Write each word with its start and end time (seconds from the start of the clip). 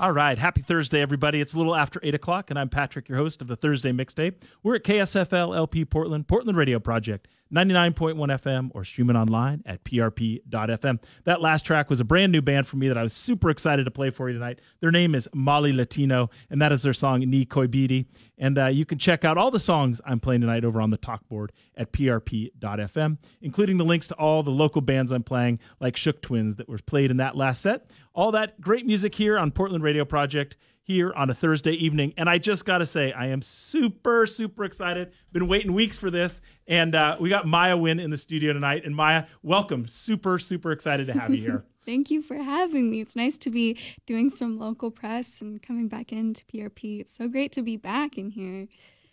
All 0.00 0.12
right. 0.12 0.38
Happy 0.38 0.62
Thursday, 0.62 1.00
everybody. 1.00 1.40
It's 1.40 1.54
a 1.54 1.58
little 1.58 1.74
after 1.74 1.98
8 2.04 2.14
o'clock, 2.14 2.50
and 2.50 2.58
I'm 2.58 2.68
Patrick, 2.68 3.08
your 3.08 3.18
host 3.18 3.42
of 3.42 3.48
the 3.48 3.56
Thursday 3.56 3.90
Mixtape. 3.90 4.42
We're 4.62 4.76
at 4.76 4.84
KSFL 4.84 5.56
LP 5.56 5.84
Portland, 5.84 6.28
Portland 6.28 6.56
Radio 6.56 6.78
Project, 6.78 7.26
99.1 7.52 8.16
FM, 8.16 8.70
or 8.74 8.84
streaming 8.84 9.16
online 9.16 9.62
at 9.66 9.82
prp.fm. 9.84 11.02
That 11.24 11.40
last 11.40 11.64
track 11.64 11.88
was 11.88 12.00
a 12.00 12.04
brand 12.04 12.32
new 12.32 12.42
band 12.42 12.66
for 12.66 12.76
me 12.76 12.88
that 12.88 12.98
I 12.98 13.02
was 13.02 13.12
super 13.12 13.50
excited 13.50 13.84
to 13.84 13.90
play 13.90 14.10
for 14.10 14.28
you 14.28 14.34
tonight. 14.34 14.60
Their 14.80 14.90
name 14.90 15.14
is 15.14 15.28
Mali 15.34 15.72
Latino, 15.72 16.30
and 16.50 16.60
that 16.60 16.72
is 16.72 16.82
their 16.82 16.92
song 16.92 17.20
Ni 17.20 17.46
Koibidi. 17.46 18.06
And 18.36 18.58
uh, 18.58 18.66
you 18.66 18.84
can 18.84 18.98
check 18.98 19.24
out 19.24 19.38
all 19.38 19.50
the 19.50 19.60
songs 19.60 20.00
I'm 20.04 20.20
playing 20.20 20.42
tonight 20.42 20.64
over 20.64 20.80
on 20.80 20.90
the 20.90 20.96
talk 20.96 21.26
board 21.28 21.52
at 21.76 21.92
prp.fm, 21.92 23.18
including 23.40 23.78
the 23.78 23.84
links 23.84 24.08
to 24.08 24.14
all 24.14 24.42
the 24.42 24.50
local 24.50 24.80
bands 24.80 25.12
I'm 25.12 25.22
playing, 25.22 25.60
like 25.80 25.96
Shook 25.96 26.22
Twins, 26.22 26.56
that 26.56 26.68
were 26.68 26.78
played 26.78 27.10
in 27.10 27.16
that 27.16 27.36
last 27.36 27.62
set. 27.62 27.90
All 28.14 28.32
that 28.32 28.60
great 28.60 28.86
music 28.86 29.14
here 29.14 29.38
on 29.38 29.50
Portland 29.50 29.82
Radio 29.84 30.04
Project 30.04 30.56
here 30.88 31.12
on 31.14 31.28
a 31.28 31.34
Thursday 31.34 31.72
evening. 31.72 32.14
And 32.16 32.30
I 32.30 32.38
just 32.38 32.64
got 32.64 32.78
to 32.78 32.86
say, 32.86 33.12
I 33.12 33.26
am 33.26 33.42
super, 33.42 34.26
super 34.26 34.64
excited. 34.64 35.12
Been 35.32 35.46
waiting 35.46 35.74
weeks 35.74 35.98
for 35.98 36.10
this. 36.10 36.40
And 36.66 36.94
uh, 36.94 37.18
we 37.20 37.28
got 37.28 37.44
Maiah 37.44 37.78
Wynne 37.78 38.00
in 38.00 38.10
the 38.10 38.16
studio 38.16 38.54
tonight. 38.54 38.86
And 38.86 38.94
Maiah, 38.94 39.26
welcome. 39.42 39.86
Super, 39.86 40.38
super 40.38 40.72
excited 40.72 41.06
to 41.08 41.12
have 41.12 41.34
you 41.34 41.42
here. 41.42 41.64
Thank 41.84 42.10
you 42.10 42.22
for 42.22 42.36
having 42.36 42.90
me. 42.90 43.02
It's 43.02 43.14
nice 43.14 43.36
to 43.38 43.50
be 43.50 43.78
doing 44.06 44.30
some 44.30 44.58
local 44.58 44.90
press 44.90 45.42
and 45.42 45.62
coming 45.62 45.88
back 45.88 46.10
into 46.10 46.42
PRP. 46.46 47.00
It's 47.00 47.14
so 47.14 47.28
great 47.28 47.52
to 47.52 47.62
be 47.62 47.76
back 47.76 48.16
in 48.16 48.30
here. 48.30 48.66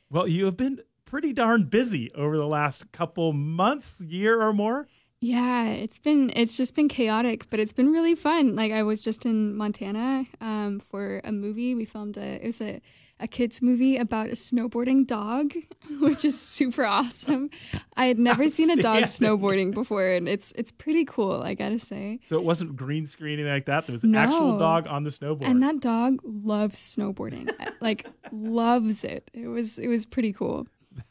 Well, 0.09 0.29
you 0.29 0.45
have 0.45 0.55
been 0.55 0.79
pretty 1.03 1.33
darn 1.33 1.65
busy 1.65 2.09
over 2.13 2.37
the 2.37 2.47
last 2.47 2.89
couple 2.93 3.33
months, 3.33 3.99
year 3.99 4.41
or 4.41 4.53
more. 4.53 4.87
Yeah, 5.25 5.69
it's 5.69 5.97
been 5.97 6.31
it's 6.35 6.55
just 6.55 6.75
been 6.75 6.87
chaotic, 6.87 7.49
but 7.49 7.59
it's 7.59 7.73
been 7.73 7.91
really 7.91 8.13
fun. 8.13 8.55
Like 8.55 8.71
I 8.71 8.83
was 8.83 9.01
just 9.01 9.25
in 9.25 9.57
Montana 9.57 10.25
um, 10.39 10.79
for 10.79 11.19
a 11.23 11.31
movie. 11.31 11.73
We 11.73 11.83
filmed 11.85 12.15
a 12.17 12.43
it 12.43 12.45
was 12.45 12.61
a 12.61 12.79
a 13.19 13.27
kids 13.27 13.59
movie 13.59 13.97
about 13.97 14.27
a 14.27 14.33
snowboarding 14.33 15.07
dog, 15.07 15.53
which 15.99 16.25
is 16.25 16.39
super 16.39 16.85
awesome. 16.85 17.49
I 17.97 18.05
had 18.05 18.19
never 18.19 18.47
seen 18.49 18.69
a 18.69 18.75
dog 18.75 19.03
snowboarding 19.05 19.73
before, 19.73 20.05
and 20.05 20.29
it's 20.29 20.53
it's 20.55 20.69
pretty 20.69 21.05
cool. 21.05 21.41
I 21.41 21.55
gotta 21.55 21.79
say. 21.79 22.19
So 22.21 22.35
it 22.35 22.43
wasn't 22.43 22.75
green 22.75 23.07
screening 23.07 23.47
like 23.47 23.65
that. 23.65 23.87
There 23.87 23.93
was 23.93 24.03
an 24.03 24.11
no. 24.11 24.19
actual 24.19 24.59
dog 24.59 24.85
on 24.85 25.05
the 25.05 25.09
snowboard, 25.09 25.47
and 25.47 25.63
that 25.63 25.79
dog 25.79 26.19
loves 26.23 26.77
snowboarding. 26.79 27.49
like 27.81 28.05
loves 28.31 29.03
it. 29.03 29.31
It 29.33 29.47
was 29.47 29.79
it 29.79 29.87
was 29.87 30.05
pretty 30.05 30.33
cool. 30.33 30.67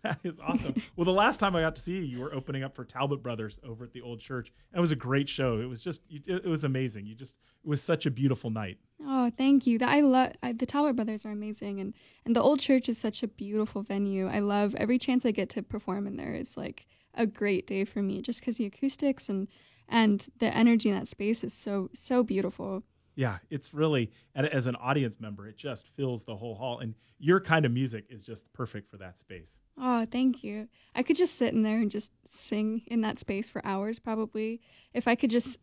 that 0.24 0.30
is 0.30 0.40
awesome. 0.46 0.76
well, 0.96 1.06
the 1.06 1.12
last 1.12 1.40
time 1.40 1.56
I 1.56 1.62
got 1.62 1.76
to 1.76 1.82
see 1.82 1.94
you, 1.98 2.02
you 2.02 2.20
were 2.20 2.34
opening 2.34 2.64
up 2.64 2.76
for 2.76 2.86
Talbot 2.86 3.22
Brothers 3.22 3.60
over 3.68 3.84
at 3.84 3.94
the 3.94 4.02
old 4.02 4.20
church. 4.20 4.52
It 4.74 4.80
was 4.80 4.92
a 4.92 4.96
great 4.96 5.28
show. 5.28 5.60
It 5.60 5.66
was 5.66 5.82
just, 5.82 6.02
it 6.10 6.46
was 6.46 6.64
amazing. 6.64 7.06
You 7.06 7.16
just, 7.16 7.36
it 7.64 7.70
was 7.70 7.82
such 7.82 8.06
a 8.06 8.12
beautiful 8.12 8.50
night. 8.50 8.78
Oh, 9.06 9.32
thank 9.38 9.68
you. 9.68 9.78
I 9.82 10.02
love 10.02 10.34
the 10.42 10.66
Talbot 10.66 10.96
Brothers 10.96 11.26
are 11.26 11.32
amazing, 11.32 11.80
and 11.80 11.94
and 12.26 12.36
the 12.36 12.42
old 12.42 12.60
church 12.60 12.90
is 12.90 12.98
such 12.98 13.22
a 13.22 13.28
beautiful 13.28 13.84
venue. 13.84 14.28
I 14.28 14.40
love 14.40 14.74
every 14.76 14.98
chance 14.98 15.26
I 15.26 15.32
get 15.32 15.50
to 15.50 15.64
perform 15.64 16.08
in 16.08 16.18
there 16.18 16.34
is 16.34 16.58
like 16.58 16.88
a 17.14 17.28
great 17.28 17.68
day 17.68 17.86
for 17.86 18.02
me, 18.02 18.22
just 18.22 18.40
because 18.40 18.58
the 18.58 18.66
acoustics 18.66 19.30
and 19.30 19.48
and 19.88 20.28
the 20.40 20.56
energy 20.56 20.90
in 20.90 20.96
that 20.96 21.08
space 21.08 21.44
is 21.44 21.54
so 21.54 21.90
so 21.94 22.24
beautiful. 22.24 22.84
Yeah, 23.18 23.40
it's 23.50 23.74
really 23.74 24.12
as 24.36 24.68
an 24.68 24.76
audience 24.76 25.20
member, 25.20 25.48
it 25.48 25.58
just 25.58 25.88
fills 25.88 26.24
the 26.24 26.36
whole 26.36 26.54
hall, 26.54 26.78
and 26.80 26.94
your 27.18 27.42
kind 27.42 27.66
of 27.66 27.72
music 27.72 28.06
is 28.10 28.24
just 28.24 28.54
perfect 28.54 28.92
for 28.92 28.98
that 28.98 29.18
space. 29.18 29.60
Oh, 29.76 30.06
thank 30.06 30.44
you. 30.44 30.68
I 30.94 31.02
could 31.02 31.16
just 31.16 31.36
sit 31.36 31.52
in 31.52 31.64
there 31.64 31.80
and 31.80 31.90
just 31.90 32.12
sing 32.28 32.84
in 32.86 33.02
that 33.02 33.18
space 33.18 33.50
for 33.50 33.66
hours, 33.66 33.98
probably. 33.98 34.62
If 34.94 35.08
I 35.08 35.16
could 35.16 35.32
just 35.32 35.60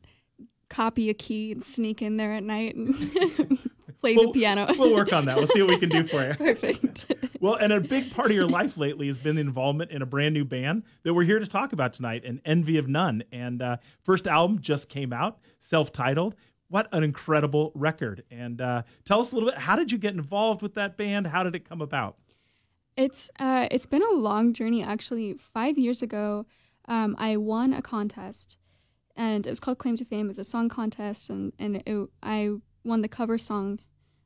copy 0.68 1.08
a 1.10 1.14
key 1.14 1.52
and 1.52 1.62
sneak 1.62 2.02
in 2.02 2.16
there 2.16 2.32
at 2.32 2.42
night 2.42 2.74
and 2.74 2.96
play 4.00 4.16
we'll, 4.16 4.32
the 4.32 4.40
piano. 4.40 4.66
we'll 4.76 4.92
work 4.92 5.12
on 5.12 5.26
that. 5.26 5.36
We'll 5.36 5.46
see 5.46 5.62
what 5.62 5.70
we 5.70 5.78
can 5.78 5.90
do 5.90 6.04
for 6.04 6.26
you. 6.26 6.34
Perfect. 6.38 7.14
well, 7.40 7.54
and 7.54 7.72
a 7.72 7.80
big 7.80 8.12
part 8.12 8.32
of 8.32 8.36
your 8.36 8.48
life 8.48 8.76
lately 8.76 9.06
has 9.06 9.20
been 9.20 9.36
the 9.36 9.42
involvement 9.42 9.92
in 9.92 10.02
a 10.02 10.06
brand 10.06 10.34
new 10.34 10.44
band 10.44 10.82
that 11.04 11.14
we're 11.14 11.22
here 11.22 11.38
to 11.38 11.46
talk 11.46 11.72
about 11.72 11.92
tonight, 11.92 12.24
an 12.24 12.40
Envy 12.44 12.78
of 12.78 12.88
None. 12.88 13.22
And 13.30 13.62
uh, 13.62 13.76
first 14.02 14.26
album 14.26 14.60
just 14.60 14.88
came 14.88 15.12
out, 15.12 15.38
self-titled 15.60 16.34
what 16.68 16.88
an 16.92 17.04
incredible 17.04 17.72
record. 17.74 18.24
And 18.30 18.60
uh, 18.60 18.82
tell 19.04 19.20
us 19.20 19.32
a 19.32 19.34
little 19.34 19.50
bit, 19.50 19.58
how 19.58 19.76
did 19.76 19.92
you 19.92 19.98
get 19.98 20.14
involved 20.14 20.62
with 20.62 20.74
that 20.74 20.96
band? 20.96 21.26
How 21.26 21.42
did 21.44 21.54
it 21.54 21.68
come 21.68 21.80
about? 21.80 22.16
It's 22.96 23.30
uh, 23.40 23.66
it's 23.70 23.86
been 23.86 24.02
a 24.02 24.14
long 24.14 24.52
journey. 24.52 24.82
Actually, 24.82 25.34
five 25.34 25.76
years 25.76 26.00
ago, 26.00 26.46
um, 26.86 27.16
I 27.18 27.36
won 27.36 27.72
a 27.72 27.82
contest, 27.82 28.58
and 29.16 29.46
it 29.46 29.50
was 29.50 29.58
called 29.58 29.78
Claim 29.78 29.96
to 29.96 30.04
Fame. 30.04 30.26
It 30.26 30.28
was 30.28 30.38
a 30.38 30.44
song 30.44 30.68
contest, 30.68 31.28
and 31.28 31.52
and 31.58 31.82
it, 31.84 32.08
I 32.22 32.50
won 32.84 33.02
the 33.02 33.08
cover 33.08 33.36
song 33.36 33.80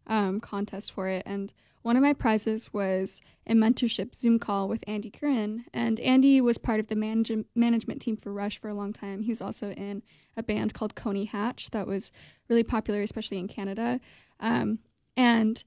um, 0.09 0.41
contest 0.41 0.93
for 0.93 1.09
it. 1.09 1.23
And 1.27 1.53
one 1.83 1.97
of 1.97 2.03
my 2.03 2.13
prizes 2.13 2.73
was 2.73 3.23
a 3.47 3.55
mentorship 3.55 4.15
Zoom 4.15 4.39
call 4.39 4.69
with 4.69 4.85
Andy 4.87 5.11
Curran. 5.11 5.65
And 5.73 6.01
Andy 6.01 6.41
was 6.41 6.59
part 6.59 6.81
of 6.81 6.89
the 6.89 6.97
manage- 6.97 7.45
management 7.55 8.03
team 8.03 8.17
for 8.17 8.33
Rush 8.33 8.61
for 8.61 8.69
a 8.69 8.75
long 8.75 8.93
time. 8.93 9.23
He 9.23 9.31
was 9.31 9.41
also 9.41 9.71
in 9.71 10.03
a 10.37 10.43
band 10.43 10.75
called 10.75 10.95
Coney 10.95 11.25
Hatch 11.25 11.71
that 11.71 11.87
was 11.87 12.13
really 12.49 12.65
popular, 12.65 13.03
especially 13.03 13.39
in 13.39 13.49
Canada. 13.49 14.01
Um, 14.41 14.81
and 15.17 15.65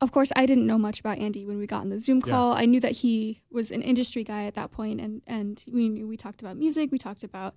of 0.00 0.12
course, 0.12 0.30
I 0.36 0.44
didn't 0.44 0.66
know 0.66 0.78
much 0.78 1.00
about 1.00 1.18
Andy 1.18 1.46
when 1.46 1.58
we 1.58 1.66
got 1.66 1.80
on 1.80 1.88
the 1.88 1.98
Zoom 1.98 2.20
call. 2.20 2.52
Yeah. 2.52 2.60
I 2.60 2.66
knew 2.66 2.80
that 2.80 2.92
he 2.92 3.42
was 3.50 3.70
an 3.70 3.80
industry 3.80 4.24
guy 4.24 4.44
at 4.44 4.54
that 4.54 4.70
point, 4.70 5.00
and 5.00 5.22
and 5.26 5.64
we 5.72 5.88
knew 5.88 6.06
we 6.06 6.18
talked 6.18 6.42
about 6.42 6.56
music, 6.56 6.92
we 6.92 6.98
talked 6.98 7.24
about 7.24 7.54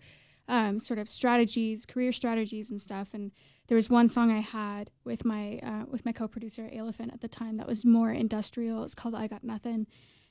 um, 0.50 0.80
sort 0.80 1.00
of 1.00 1.08
strategies, 1.08 1.86
career 1.86 2.12
strategies, 2.12 2.70
and 2.70 2.82
stuff. 2.82 3.10
And 3.14 3.32
there 3.68 3.76
was 3.76 3.90
one 3.90 4.10
song 4.10 4.32
I 4.32 4.40
had 4.40 4.90
with 5.06 5.24
my 5.24 5.60
uh, 5.64 5.86
with 5.88 6.04
my 6.06 6.12
co-producer 6.12 6.70
Elephant 6.74 7.12
at 7.14 7.22
the 7.22 7.28
time 7.28 7.58
that 7.58 7.68
was 7.68 7.86
more 7.86 8.12
industrial. 8.12 8.84
It's 8.84 8.96
called 8.96 9.16
"I 9.16 9.28
Got 9.28 9.44
Nothing," 9.44 9.88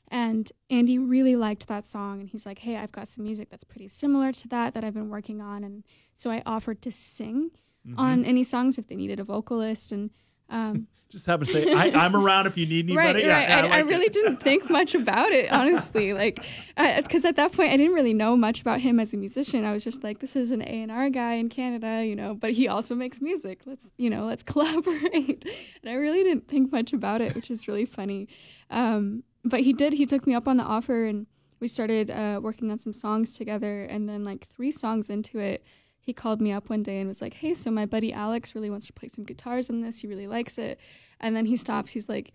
and 0.09 0.51
Andy 0.69 0.99
really 0.99 1.37
liked 1.37 1.69
that 1.69 1.87
song. 1.87 2.21
And 2.21 2.29
he's 2.29 2.45
like, 2.45 2.59
"Hey, 2.59 2.77
I've 2.77 2.93
got 2.93 3.09
some 3.09 3.25
music 3.25 3.49
that's 3.49 3.65
pretty 3.65 3.89
similar 3.89 4.33
to 4.33 4.49
that 4.49 4.75
that 4.75 4.85
I've 4.85 4.95
been 4.95 5.09
working 5.09 5.41
on." 5.41 5.63
And 5.65 5.85
so 6.15 6.31
I 6.31 6.43
offered 6.45 6.83
to 6.83 6.91
sing 6.91 7.53
mm-hmm. 7.87 7.99
on 7.99 8.25
any 8.25 8.43
songs 8.43 8.77
if 8.77 8.89
they 8.89 8.97
needed 8.97 9.21
a 9.21 9.25
vocalist 9.25 9.93
and 9.93 10.11
um, 10.49 10.87
just 11.11 11.25
happen 11.25 11.47
to 11.47 11.53
say 11.53 11.73
I, 11.73 12.05
am 12.05 12.15
around 12.15 12.47
if 12.47 12.59
you 12.59 12.67
need 12.67 12.85
anybody. 12.91 13.21
Right, 13.21 13.25
yeah, 13.25 13.33
right. 13.33 13.49
Yeah, 13.49 13.57
I, 13.57 13.59
I, 13.59 13.63
like 13.63 13.73
I, 13.73 13.79
really 13.81 14.09
didn't 14.09 14.39
think 14.39 14.69
much 14.71 14.95
about 14.95 15.33
it, 15.33 15.51
honestly. 15.51 16.13
like, 16.13 16.45
because 16.77 17.25
at 17.25 17.37
that 17.37 17.53
point 17.53 17.73
I 17.73 17.77
didn't 17.77 17.95
really 17.95 18.15
know 18.15 18.37
much 18.37 18.61
about 18.61 18.81
him 18.81 19.01
as 19.01 19.15
a 19.15 19.17
musician. 19.17 19.65
I 19.65 19.73
was 19.73 19.85
just 19.85 20.05
like, 20.05 20.19
this 20.19 20.37
is 20.37 20.51
an 20.51 20.63
A 20.63 20.83
and 20.83 20.93
R 20.93 21.09
guy 21.09 21.35
in 21.35 21.49
Canada, 21.49 22.05
you 22.05 22.15
know, 22.15 22.35
but 22.35 22.53
he 22.53 22.69
also 22.69 22.95
makes 22.95 23.21
music. 23.21 23.63
Let's, 23.65 23.91
you 23.97 24.11
know, 24.11 24.27
let's 24.27 24.43
collaborate. 24.43 25.45
and 25.83 25.91
I 25.91 25.95
really 25.95 26.23
didn't 26.23 26.47
think 26.49 26.73
much 26.73 26.93
about 26.93 27.21
it, 27.21 27.35
which 27.35 27.51
is 27.51 27.67
really 27.67 27.87
funny. 27.87 28.29
Um, 28.71 29.23
but 29.45 29.61
he 29.61 29.73
did. 29.73 29.95
He 29.95 30.05
took 30.05 30.27
me 30.27 30.35
up 30.35 30.47
on 30.47 30.59
the 30.59 30.65
offer, 30.65 31.05
and 31.05 31.27
we 31.59 31.69
started 31.69 32.11
uh, 32.11 32.41
working 32.43 32.71
on 32.71 32.79
some 32.79 32.93
songs 32.93 33.35
together. 33.35 33.85
And 33.85 34.09
then, 34.09 34.25
like 34.25 34.47
three 34.49 34.71
songs 34.71 35.09
into 35.09 35.39
it 35.39 35.65
he 36.09 36.15
called 36.15 36.41
me 36.41 36.51
up 36.51 36.71
one 36.71 36.83
day 36.83 37.01
and 37.01 37.07
was 37.07 37.21
like, 37.21 37.35
"Hey, 37.35 37.53
so 37.53 37.71
my 37.71 37.85
buddy 37.85 38.15
Alex 38.15 38.55
really 38.55 38.71
wants 38.71 38.87
to 38.87 38.95
play 38.95 39.09
some 39.09 39.25
guitars 39.25 39.69
on 39.69 39.83
this. 39.83 39.99
He 39.99 40.07
really 40.07 40.27
likes 40.27 40.57
it." 40.57 40.81
And 41.21 41.37
then 41.37 41.45
he 41.45 41.55
stops. 41.55 41.93
He's 41.93 42.09
like, 42.09 42.33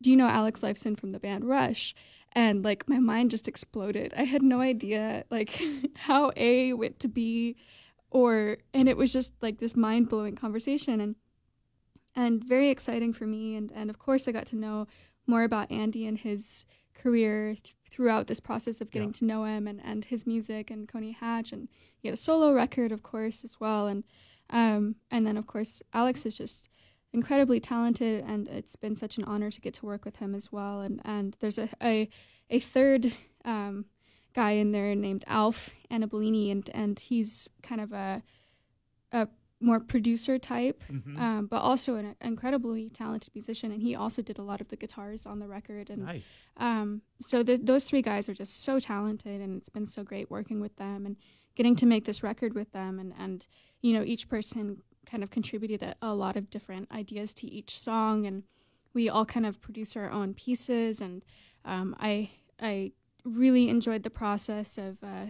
"Do 0.00 0.10
you 0.12 0.16
know 0.16 0.28
Alex 0.28 0.60
Lifeson 0.60 0.96
from 0.96 1.10
the 1.10 1.18
band 1.18 1.44
Rush?" 1.44 1.92
And 2.30 2.64
like 2.64 2.88
my 2.88 3.00
mind 3.00 3.32
just 3.32 3.48
exploded. 3.48 4.14
I 4.16 4.22
had 4.22 4.44
no 4.44 4.60
idea 4.60 5.24
like 5.28 5.60
how 5.96 6.30
A 6.36 6.72
went 6.74 7.00
to 7.00 7.08
B, 7.08 7.56
or 8.12 8.58
and 8.72 8.88
it 8.88 8.96
was 8.96 9.12
just 9.12 9.32
like 9.42 9.58
this 9.58 9.74
mind 9.74 10.08
blowing 10.08 10.36
conversation 10.36 11.00
and 11.00 11.16
and 12.14 12.44
very 12.44 12.68
exciting 12.68 13.12
for 13.12 13.26
me. 13.26 13.56
And 13.56 13.72
and 13.72 13.90
of 13.90 13.98
course 13.98 14.28
I 14.28 14.32
got 14.32 14.46
to 14.46 14.56
know 14.56 14.86
more 15.26 15.42
about 15.42 15.72
Andy 15.72 16.06
and 16.06 16.16
his 16.16 16.64
career 16.94 17.56
th- 17.56 17.74
throughout 17.96 18.26
this 18.26 18.40
process 18.40 18.82
of 18.82 18.90
getting 18.90 19.08
yeah. 19.08 19.14
to 19.14 19.24
know 19.24 19.44
him 19.44 19.66
and, 19.66 19.80
and 19.82 20.04
his 20.04 20.26
music 20.26 20.70
and 20.70 20.86
Coney 20.86 21.12
Hatch 21.12 21.50
and 21.50 21.66
he 21.96 22.08
had 22.08 22.12
a 22.12 22.16
solo 22.18 22.52
record 22.52 22.92
of 22.92 23.02
course 23.02 23.42
as 23.42 23.58
well 23.58 23.86
and 23.86 24.04
um, 24.50 24.96
and 25.10 25.26
then 25.26 25.38
of 25.38 25.46
course 25.46 25.82
Alex 25.94 26.26
is 26.26 26.36
just 26.36 26.68
incredibly 27.14 27.58
talented 27.58 28.22
and 28.28 28.48
it's 28.48 28.76
been 28.76 28.94
such 28.94 29.16
an 29.16 29.24
honor 29.24 29.50
to 29.50 29.62
get 29.62 29.72
to 29.72 29.86
work 29.86 30.04
with 30.04 30.16
him 30.16 30.34
as 30.34 30.52
well 30.52 30.82
and 30.82 31.00
and 31.06 31.38
there's 31.40 31.56
a 31.56 31.70
a, 31.82 32.10
a 32.50 32.60
third 32.60 33.14
um, 33.46 33.86
guy 34.34 34.50
in 34.50 34.72
there 34.72 34.94
named 34.94 35.24
Alf 35.26 35.70
Annibalini 35.90 36.52
and 36.52 36.68
and 36.74 37.00
he's 37.00 37.48
kind 37.62 37.80
of 37.80 37.94
a 37.94 38.22
a 39.10 39.26
more 39.60 39.80
producer 39.80 40.38
type, 40.38 40.82
mm-hmm. 40.90 41.18
um, 41.18 41.46
but 41.46 41.58
also 41.58 41.96
an 41.96 42.14
incredibly 42.20 42.90
talented 42.90 43.34
musician. 43.34 43.72
And 43.72 43.82
he 43.82 43.94
also 43.94 44.20
did 44.20 44.38
a 44.38 44.42
lot 44.42 44.60
of 44.60 44.68
the 44.68 44.76
guitars 44.76 45.24
on 45.24 45.38
the 45.38 45.46
record. 45.46 45.88
And 45.88 46.04
nice. 46.04 46.28
um, 46.58 47.02
so 47.22 47.42
the, 47.42 47.56
those 47.56 47.84
three 47.84 48.02
guys 48.02 48.28
are 48.28 48.34
just 48.34 48.62
so 48.62 48.78
talented, 48.78 49.40
and 49.40 49.56
it's 49.56 49.70
been 49.70 49.86
so 49.86 50.02
great 50.02 50.30
working 50.30 50.60
with 50.60 50.76
them 50.76 51.06
and 51.06 51.16
getting 51.54 51.74
to 51.76 51.86
make 51.86 52.04
this 52.04 52.22
record 52.22 52.54
with 52.54 52.72
them. 52.72 52.98
And 52.98 53.14
and 53.18 53.46
you 53.80 53.94
know, 53.94 54.04
each 54.04 54.28
person 54.28 54.82
kind 55.06 55.22
of 55.22 55.30
contributed 55.30 55.82
a, 55.82 55.94
a 56.02 56.14
lot 56.14 56.36
of 56.36 56.50
different 56.50 56.90
ideas 56.92 57.32
to 57.34 57.46
each 57.46 57.78
song, 57.78 58.26
and 58.26 58.42
we 58.92 59.08
all 59.08 59.24
kind 59.24 59.46
of 59.46 59.60
produce 59.60 59.96
our 59.96 60.10
own 60.10 60.34
pieces. 60.34 61.00
And 61.00 61.24
um, 61.64 61.96
I 61.98 62.30
I 62.60 62.92
really 63.24 63.70
enjoyed 63.70 64.02
the 64.02 64.10
process 64.10 64.76
of. 64.76 65.02
Uh, 65.02 65.26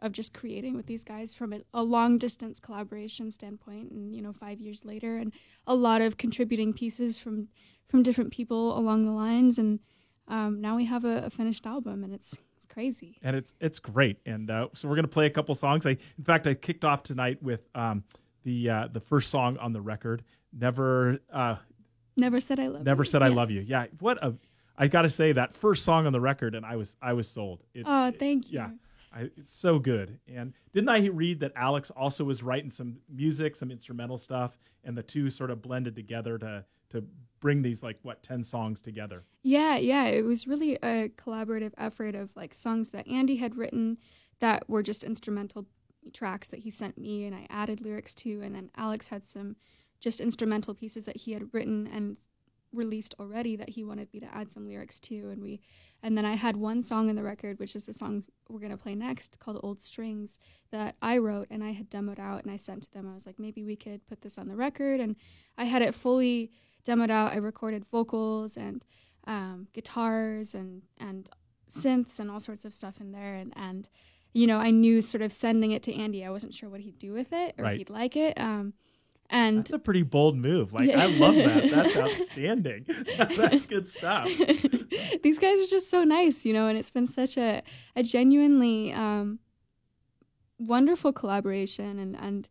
of 0.00 0.12
just 0.12 0.32
creating 0.32 0.76
with 0.76 0.86
these 0.86 1.04
guys 1.04 1.34
from 1.34 1.52
a, 1.52 1.60
a 1.74 1.82
long 1.82 2.18
distance 2.18 2.60
collaboration 2.60 3.30
standpoint 3.32 3.90
and 3.90 4.14
you 4.14 4.22
know 4.22 4.32
5 4.32 4.60
years 4.60 4.84
later 4.84 5.16
and 5.16 5.32
a 5.66 5.74
lot 5.74 6.00
of 6.00 6.16
contributing 6.16 6.72
pieces 6.72 7.18
from 7.18 7.48
from 7.88 8.02
different 8.02 8.30
people 8.32 8.78
along 8.78 9.06
the 9.06 9.12
lines. 9.12 9.56
And 9.58 9.80
um, 10.28 10.60
now 10.60 10.76
we 10.76 10.84
have 10.84 11.04
a, 11.04 11.24
a 11.26 11.30
finished 11.30 11.66
album 11.66 12.04
and 12.04 12.12
it's 12.12 12.36
it's 12.56 12.66
crazy. 12.66 13.18
And 13.22 13.34
it's 13.34 13.54
it's 13.60 13.78
great. 13.78 14.18
And 14.26 14.50
uh, 14.50 14.68
so 14.74 14.88
we're 14.88 14.96
gonna 14.96 15.08
play 15.08 15.26
a 15.26 15.30
couple 15.30 15.54
songs. 15.54 15.86
I 15.86 15.90
in 16.18 16.24
fact 16.24 16.46
I 16.46 16.54
kicked 16.54 16.84
off 16.84 17.02
tonight 17.02 17.42
with 17.42 17.68
um, 17.74 18.04
the 18.44 18.70
uh, 18.70 18.88
the 18.92 19.00
first 19.00 19.30
song 19.30 19.56
on 19.58 19.72
the 19.72 19.80
record 19.80 20.22
never 20.52 21.18
uh, 21.32 21.56
never 22.16 22.40
said 22.40 22.60
I 22.60 22.66
love 22.68 22.84
never 22.84 23.02
you. 23.02 23.10
said 23.10 23.22
I 23.22 23.28
Yeah. 23.28 23.34
love 23.34 23.50
you. 23.50 23.60
Yeah 23.62 23.86
what 24.00 24.22
a 24.22 24.34
I 24.80 24.86
gotta 24.86 25.10
say 25.10 25.32
that 25.32 25.54
first 25.54 25.82
song 25.84 26.06
on 26.06 26.12
the 26.12 26.20
record 26.20 26.54
and 26.54 26.64
I 26.64 26.76
was 26.76 26.96
I 27.02 27.14
was 27.14 27.26
sold. 27.28 27.64
It's- 27.74 27.86
Oh, 27.88 28.16
thank 28.16 28.52
you. 28.52 28.58
yeah 28.60 28.70
I, 29.12 29.30
it's 29.36 29.54
so 29.54 29.78
good. 29.78 30.18
And 30.32 30.52
didn't 30.72 30.88
I 30.88 31.06
read 31.06 31.40
that 31.40 31.52
Alex 31.56 31.90
also 31.90 32.24
was 32.24 32.42
writing 32.42 32.70
some 32.70 32.96
music, 33.08 33.56
some 33.56 33.70
instrumental 33.70 34.18
stuff, 34.18 34.58
and 34.84 34.96
the 34.96 35.02
two 35.02 35.30
sort 35.30 35.50
of 35.50 35.62
blended 35.62 35.94
together 35.96 36.38
to 36.38 36.64
to 36.90 37.04
bring 37.40 37.60
these 37.62 37.82
like 37.82 37.98
what 38.02 38.22
ten 38.22 38.42
songs 38.42 38.80
together? 38.80 39.24
Yeah, 39.42 39.76
yeah. 39.76 40.06
It 40.06 40.24
was 40.24 40.46
really 40.46 40.74
a 40.76 41.10
collaborative 41.16 41.72
effort 41.76 42.14
of 42.14 42.34
like 42.36 42.54
songs 42.54 42.90
that 42.90 43.06
Andy 43.06 43.36
had 43.36 43.56
written 43.56 43.98
that 44.40 44.68
were 44.68 44.82
just 44.82 45.04
instrumental 45.04 45.66
tracks 46.12 46.48
that 46.48 46.60
he 46.60 46.70
sent 46.70 46.96
me 46.96 47.24
and 47.24 47.34
I 47.34 47.46
added 47.50 47.80
lyrics 47.80 48.14
to. 48.14 48.40
And 48.42 48.54
then 48.54 48.70
Alex 48.76 49.08
had 49.08 49.24
some 49.24 49.56
just 50.00 50.20
instrumental 50.20 50.74
pieces 50.74 51.04
that 51.04 51.16
he 51.18 51.32
had 51.32 51.52
written 51.52 51.86
and 51.92 52.16
released 52.72 53.14
already 53.18 53.56
that 53.56 53.70
he 53.70 53.84
wanted 53.84 54.12
me 54.12 54.20
to 54.20 54.34
add 54.34 54.50
some 54.50 54.66
lyrics 54.66 55.00
to. 55.00 55.30
And 55.30 55.42
we, 55.42 55.60
and 56.02 56.16
then 56.16 56.24
I 56.24 56.34
had 56.34 56.56
one 56.56 56.82
song 56.82 57.08
in 57.08 57.16
the 57.16 57.22
record, 57.22 57.58
which 57.58 57.74
is 57.76 57.86
the 57.86 57.92
song 57.92 58.24
we're 58.48 58.60
going 58.60 58.70
to 58.70 58.76
play 58.76 58.94
next 58.94 59.38
called 59.40 59.58
Old 59.62 59.80
Strings 59.80 60.38
that 60.70 60.96
I 61.02 61.18
wrote 61.18 61.48
and 61.50 61.62
I 61.64 61.72
had 61.72 61.90
demoed 61.90 62.18
out 62.18 62.42
and 62.44 62.50
I 62.52 62.56
sent 62.56 62.84
to 62.84 62.90
them. 62.92 63.08
I 63.10 63.14
was 63.14 63.26
like, 63.26 63.38
maybe 63.38 63.64
we 63.64 63.76
could 63.76 64.06
put 64.06 64.22
this 64.22 64.38
on 64.38 64.48
the 64.48 64.56
record. 64.56 65.00
And 65.00 65.16
I 65.58 65.64
had 65.64 65.82
it 65.82 65.94
fully 65.94 66.50
demoed 66.86 67.10
out. 67.10 67.32
I 67.32 67.36
recorded 67.36 67.84
vocals 67.90 68.56
and 68.56 68.84
um, 69.26 69.68
guitars 69.74 70.54
and 70.54 70.82
and 70.98 71.28
synths 71.68 72.18
and 72.18 72.30
all 72.30 72.40
sorts 72.40 72.64
of 72.64 72.72
stuff 72.72 72.98
in 73.00 73.12
there 73.12 73.34
and 73.34 73.52
and 73.54 73.90
you 74.32 74.46
know 74.46 74.56
I 74.58 74.70
knew 74.70 75.02
sort 75.02 75.20
of 75.20 75.32
sending 75.34 75.72
it 75.72 75.82
to 75.82 75.94
Andy 75.94 76.24
I 76.24 76.30
wasn't 76.30 76.54
sure 76.54 76.70
what 76.70 76.80
he'd 76.80 76.98
do 76.98 77.12
with 77.12 77.30
it 77.32 77.54
or 77.58 77.64
Right. 77.64 77.72
if 77.74 77.78
he'd 77.78 77.90
like 77.90 78.16
it 78.16 78.40
um, 78.40 78.72
and 79.30 79.58
That's 79.58 79.72
a 79.72 79.78
pretty 79.78 80.02
bold 80.02 80.36
move. 80.36 80.72
Like 80.72 80.88
Yeah. 80.88 81.02
I 81.02 81.06
love 81.06 81.34
that. 81.36 81.70
That's 81.70 81.96
outstanding. 82.04 82.86
That's 83.18 83.66
good 83.66 83.86
stuff. 83.86 84.26
these 85.22 85.38
guys 85.38 85.60
are 85.60 85.66
just 85.66 85.90
so 85.90 86.04
nice 86.04 86.44
you 86.44 86.52
know 86.52 86.66
and 86.66 86.78
it's 86.78 86.90
been 86.90 87.06
such 87.06 87.36
a 87.36 87.62
a 87.94 88.02
genuinely 88.02 88.92
um, 88.92 89.38
wonderful 90.58 91.12
collaboration 91.12 91.98
and 91.98 92.16
and 92.16 92.48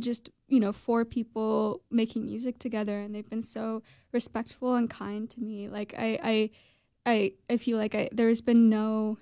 just 0.00 0.30
you 0.48 0.60
know 0.60 0.72
four 0.72 1.04
people 1.04 1.82
making 1.90 2.26
music 2.26 2.58
together 2.58 2.98
and 2.98 3.14
they've 3.14 3.30
been 3.30 3.42
so 3.42 3.82
respectful 4.12 4.74
and 4.74 4.90
kind 4.90 5.30
to 5.30 5.40
me 5.40 5.68
like 5.68 5.94
i 5.96 6.18
i 6.22 6.50
i, 7.06 7.32
I 7.48 7.56
feel 7.56 7.78
like 7.78 7.94
I, 7.94 8.08
there's 8.12 8.42
been 8.42 8.68
no 8.68 9.16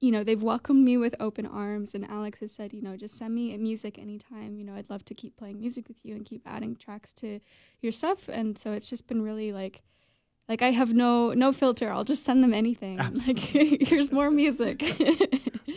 you 0.00 0.10
know 0.12 0.22
they've 0.22 0.42
welcomed 0.42 0.84
me 0.84 0.96
with 0.96 1.14
open 1.18 1.44
arms 1.44 1.94
and 1.94 2.08
alex 2.08 2.40
has 2.40 2.52
said 2.52 2.72
you 2.72 2.80
know 2.80 2.96
just 2.96 3.18
send 3.18 3.34
me 3.34 3.56
music 3.56 3.98
anytime 3.98 4.56
you 4.56 4.64
know 4.64 4.74
i'd 4.74 4.88
love 4.88 5.04
to 5.04 5.14
keep 5.14 5.36
playing 5.36 5.58
music 5.58 5.88
with 5.88 6.04
you 6.04 6.14
and 6.14 6.24
keep 6.24 6.42
adding 6.46 6.76
tracks 6.76 7.12
to 7.12 7.40
your 7.80 7.92
stuff. 7.92 8.28
And 8.28 8.58
so 8.58 8.72
it's 8.72 8.88
just 8.88 9.06
been 9.06 9.22
really 9.22 9.52
like 9.52 9.82
like 10.48 10.62
i 10.62 10.70
have 10.70 10.92
no 10.92 11.32
no 11.32 11.52
filter. 11.52 11.90
I'll 11.90 12.04
just 12.04 12.24
send 12.24 12.42
them 12.42 12.54
anything. 12.54 12.98
Like 13.26 13.38
here's 13.38 14.12
more 14.12 14.30
music. 14.30 14.82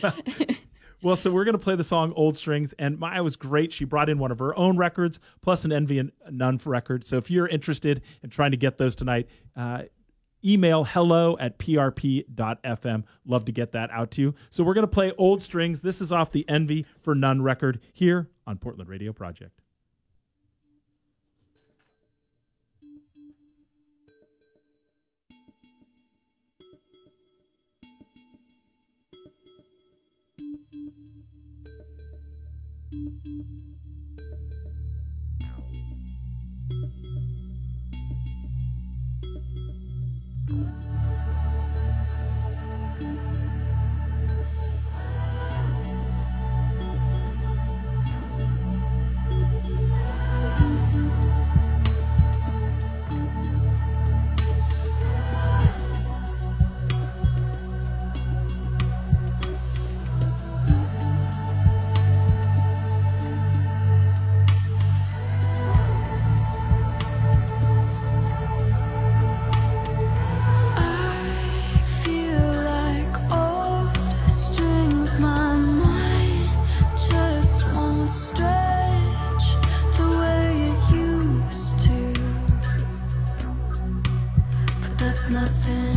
Well, 1.03 1.15
so 1.15 1.31
we're 1.31 1.45
going 1.45 1.57
to 1.57 1.59
play 1.59 1.75
the 1.75 1.83
song 1.83 2.13
Old 2.15 2.37
Strings, 2.37 2.75
and 2.77 2.99
Maiah 2.99 3.23
was 3.23 3.35
great. 3.35 3.73
She 3.73 3.85
brought 3.85 4.07
in 4.07 4.19
one 4.19 4.31
of 4.31 4.37
her 4.37 4.55
own 4.55 4.77
records, 4.77 5.19
plus 5.41 5.65
an 5.65 5.71
Envy 5.71 5.97
of 5.97 6.11
None 6.29 6.59
record. 6.63 7.03
So 7.03 7.17
if 7.17 7.31
you're 7.31 7.47
interested 7.47 8.03
in 8.21 8.29
trying 8.29 8.51
to 8.51 8.57
get 8.57 8.77
those 8.77 8.93
tonight, 8.93 9.27
uh, 9.55 9.85
email 10.45 10.83
hello 10.83 11.37
at 11.39 11.57
prp.fm. 11.57 13.03
Love 13.25 13.45
to 13.45 13.51
get 13.51 13.71
that 13.71 13.91
out 13.91 14.11
to 14.11 14.21
you. 14.21 14.35
So 14.49 14.63
we're 14.63 14.73
going 14.73 14.87
to 14.87 14.91
play 14.91 15.13
Old 15.17 15.41
Strings. 15.41 15.81
This 15.81 16.01
is 16.01 16.11
off 16.11 16.31
the 16.31 16.47
Envy 16.49 16.85
of 16.99 17.15
None 17.15 17.41
record 17.41 17.79
here 17.93 18.29
on 18.47 18.57
Portland 18.57 18.89
Radio 18.89 19.13
Project. 19.13 19.61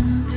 Mm-hmm. 0.04 0.33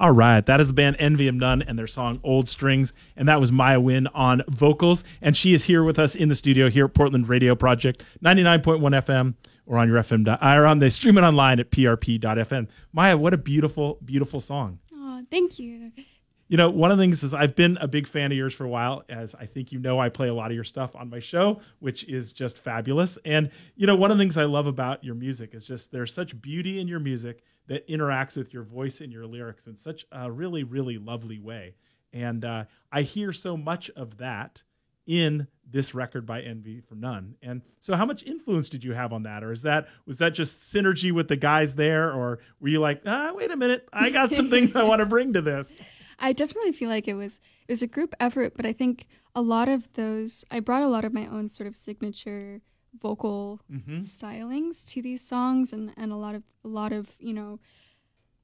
All 0.00 0.12
right, 0.12 0.44
that 0.46 0.62
is 0.62 0.68
the 0.68 0.74
band 0.74 0.96
Envy 0.98 1.28
of 1.28 1.34
None 1.34 1.60
and 1.60 1.78
their 1.78 1.86
song 1.86 2.20
Old 2.24 2.48
Strings. 2.48 2.94
And 3.18 3.28
that 3.28 3.38
was 3.38 3.52
Maiah 3.52 3.82
Wynne 3.82 4.06
on 4.08 4.40
vocals. 4.48 5.04
And 5.20 5.36
she 5.36 5.52
is 5.52 5.64
here 5.64 5.84
with 5.84 5.98
us 5.98 6.14
in 6.14 6.30
the 6.30 6.34
studio 6.34 6.70
here 6.70 6.86
at 6.86 6.94
Portland 6.94 7.28
Radio 7.28 7.54
Project, 7.54 8.02
99.1 8.24 8.80
FM 8.80 9.34
or 9.66 9.76
on 9.76 9.88
your 9.88 9.98
FM, 9.98 10.26
or 10.42 10.64
on 10.64 10.78
the 10.78 10.90
streaming 10.90 11.22
online 11.22 11.60
at 11.60 11.70
prp.fm. 11.70 12.68
Maiah, 12.96 13.18
what 13.18 13.34
a 13.34 13.36
beautiful, 13.36 13.98
beautiful 14.02 14.40
song. 14.40 14.78
Oh, 14.90 15.22
thank 15.30 15.58
you. 15.58 15.92
You 16.50 16.56
know, 16.56 16.68
one 16.68 16.90
of 16.90 16.98
the 16.98 17.04
things 17.04 17.22
is 17.22 17.32
I've 17.32 17.54
been 17.54 17.78
a 17.80 17.86
big 17.86 18.08
fan 18.08 18.32
of 18.32 18.36
yours 18.36 18.52
for 18.52 18.64
a 18.64 18.68
while. 18.68 19.04
As 19.08 19.36
I 19.36 19.46
think 19.46 19.70
you 19.70 19.78
know, 19.78 20.00
I 20.00 20.08
play 20.08 20.26
a 20.26 20.34
lot 20.34 20.50
of 20.50 20.56
your 20.56 20.64
stuff 20.64 20.96
on 20.96 21.08
my 21.08 21.20
show, 21.20 21.60
which 21.78 22.02
is 22.08 22.32
just 22.32 22.58
fabulous. 22.58 23.16
And, 23.24 23.52
you 23.76 23.86
know, 23.86 23.94
one 23.94 24.10
of 24.10 24.18
the 24.18 24.22
things 24.22 24.36
I 24.36 24.46
love 24.46 24.66
about 24.66 25.04
your 25.04 25.14
music 25.14 25.54
is 25.54 25.64
just 25.64 25.92
there's 25.92 26.12
such 26.12 26.42
beauty 26.42 26.80
in 26.80 26.88
your 26.88 26.98
music 26.98 27.44
that 27.68 27.86
interacts 27.86 28.36
with 28.36 28.52
your 28.52 28.64
voice 28.64 29.00
and 29.00 29.12
your 29.12 29.26
lyrics 29.26 29.68
in 29.68 29.76
such 29.76 30.04
a 30.10 30.28
really, 30.28 30.64
really 30.64 30.98
lovely 30.98 31.38
way. 31.38 31.76
And 32.12 32.44
uh, 32.44 32.64
I 32.90 33.02
hear 33.02 33.32
so 33.32 33.56
much 33.56 33.88
of 33.90 34.16
that 34.16 34.64
in 35.06 35.46
this 35.70 35.94
record 35.94 36.26
by 36.26 36.40
Envy 36.40 36.78
of 36.78 36.98
None. 36.98 37.36
And 37.42 37.62
so 37.78 37.94
how 37.94 38.06
much 38.06 38.24
influence 38.24 38.68
did 38.68 38.82
you 38.82 38.92
have 38.92 39.12
on 39.12 39.22
that? 39.22 39.44
Or 39.44 39.52
is 39.52 39.62
that 39.62 39.86
was 40.04 40.18
that 40.18 40.34
just 40.34 40.74
synergy 40.74 41.12
with 41.12 41.28
the 41.28 41.36
guys 41.36 41.76
there? 41.76 42.12
Or 42.12 42.40
were 42.58 42.68
you 42.68 42.80
like, 42.80 43.02
ah, 43.06 43.30
wait 43.36 43.52
a 43.52 43.56
minute, 43.56 43.88
I 43.92 44.10
got 44.10 44.32
something 44.32 44.76
I 44.76 44.82
want 44.82 44.98
to 44.98 45.06
bring 45.06 45.34
to 45.34 45.42
this? 45.42 45.78
I 46.20 46.32
definitely 46.32 46.72
feel 46.72 46.88
like 46.88 47.08
it 47.08 47.14
was 47.14 47.40
it 47.66 47.72
was 47.72 47.82
a 47.82 47.86
group 47.86 48.14
effort, 48.20 48.54
but 48.54 48.66
I 48.66 48.72
think 48.72 49.06
a 49.34 49.42
lot 49.42 49.68
of 49.68 49.92
those 49.94 50.44
I 50.50 50.60
brought 50.60 50.82
a 50.82 50.88
lot 50.88 51.04
of 51.04 51.12
my 51.12 51.26
own 51.26 51.48
sort 51.48 51.66
of 51.66 51.74
signature 51.74 52.60
vocal 53.00 53.60
mm-hmm. 53.72 53.98
stylings 53.98 54.88
to 54.90 55.00
these 55.00 55.22
songs 55.22 55.72
and, 55.72 55.92
and 55.96 56.12
a 56.12 56.16
lot 56.16 56.34
of 56.34 56.42
a 56.64 56.68
lot 56.68 56.92
of 56.92 57.14
you 57.18 57.32
know 57.32 57.58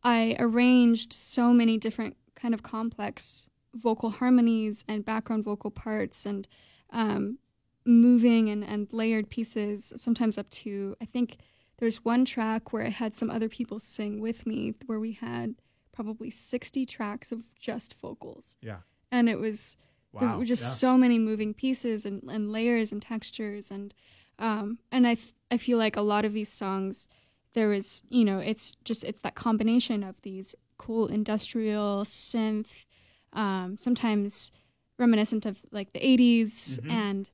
I 0.02 0.36
arranged 0.38 1.12
so 1.12 1.52
many 1.52 1.78
different 1.78 2.16
kind 2.34 2.54
of 2.54 2.62
complex 2.62 3.48
vocal 3.74 4.10
harmonies 4.10 4.84
and 4.88 5.04
background 5.04 5.44
vocal 5.44 5.70
parts 5.70 6.24
and 6.24 6.48
um, 6.90 7.38
moving 7.84 8.48
and, 8.48 8.64
and 8.64 8.92
layered 8.92 9.28
pieces 9.28 9.92
sometimes 9.96 10.38
up 10.38 10.48
to 10.50 10.96
I 11.02 11.04
think 11.04 11.36
there's 11.78 12.04
one 12.04 12.24
track 12.24 12.72
where 12.72 12.86
I 12.86 12.88
had 12.88 13.14
some 13.14 13.30
other 13.30 13.48
people 13.48 13.78
sing 13.80 14.20
with 14.20 14.46
me 14.46 14.74
where 14.86 15.00
we 15.00 15.12
had 15.12 15.56
probably 15.96 16.30
60 16.30 16.84
tracks 16.84 17.32
of 17.32 17.54
just 17.58 17.98
vocals. 17.98 18.56
Yeah. 18.60 18.78
And 19.10 19.28
it 19.28 19.40
was 19.40 19.76
wow. 20.12 20.20
there 20.20 20.38
were 20.38 20.44
just 20.44 20.62
yeah. 20.62 20.68
so 20.68 20.98
many 20.98 21.18
moving 21.18 21.54
pieces 21.54 22.04
and, 22.04 22.22
and 22.24 22.52
layers 22.52 22.92
and 22.92 23.00
textures 23.00 23.70
and 23.70 23.94
um, 24.38 24.78
and 24.92 25.06
I, 25.06 25.14
th- 25.14 25.34
I 25.50 25.56
feel 25.56 25.78
like 25.78 25.96
a 25.96 26.02
lot 26.02 26.26
of 26.26 26.34
these 26.34 26.52
songs, 26.52 27.08
there 27.54 27.72
is, 27.72 28.02
you 28.10 28.22
know, 28.22 28.38
it's 28.38 28.72
just, 28.84 29.02
it's 29.04 29.22
that 29.22 29.34
combination 29.34 30.02
of 30.02 30.20
these 30.20 30.54
cool 30.76 31.06
industrial 31.06 32.04
synth, 32.04 32.84
um, 33.32 33.78
sometimes 33.78 34.50
reminiscent 34.98 35.46
of 35.46 35.64
like 35.72 35.94
the 35.94 36.00
80s. 36.00 36.78
Mm-hmm. 36.78 36.90
And 36.90 37.30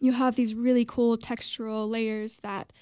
you 0.00 0.12
have 0.14 0.34
these 0.34 0.52
really 0.52 0.84
cool 0.84 1.16
textural 1.16 1.88
layers 1.88 2.38
that 2.38 2.72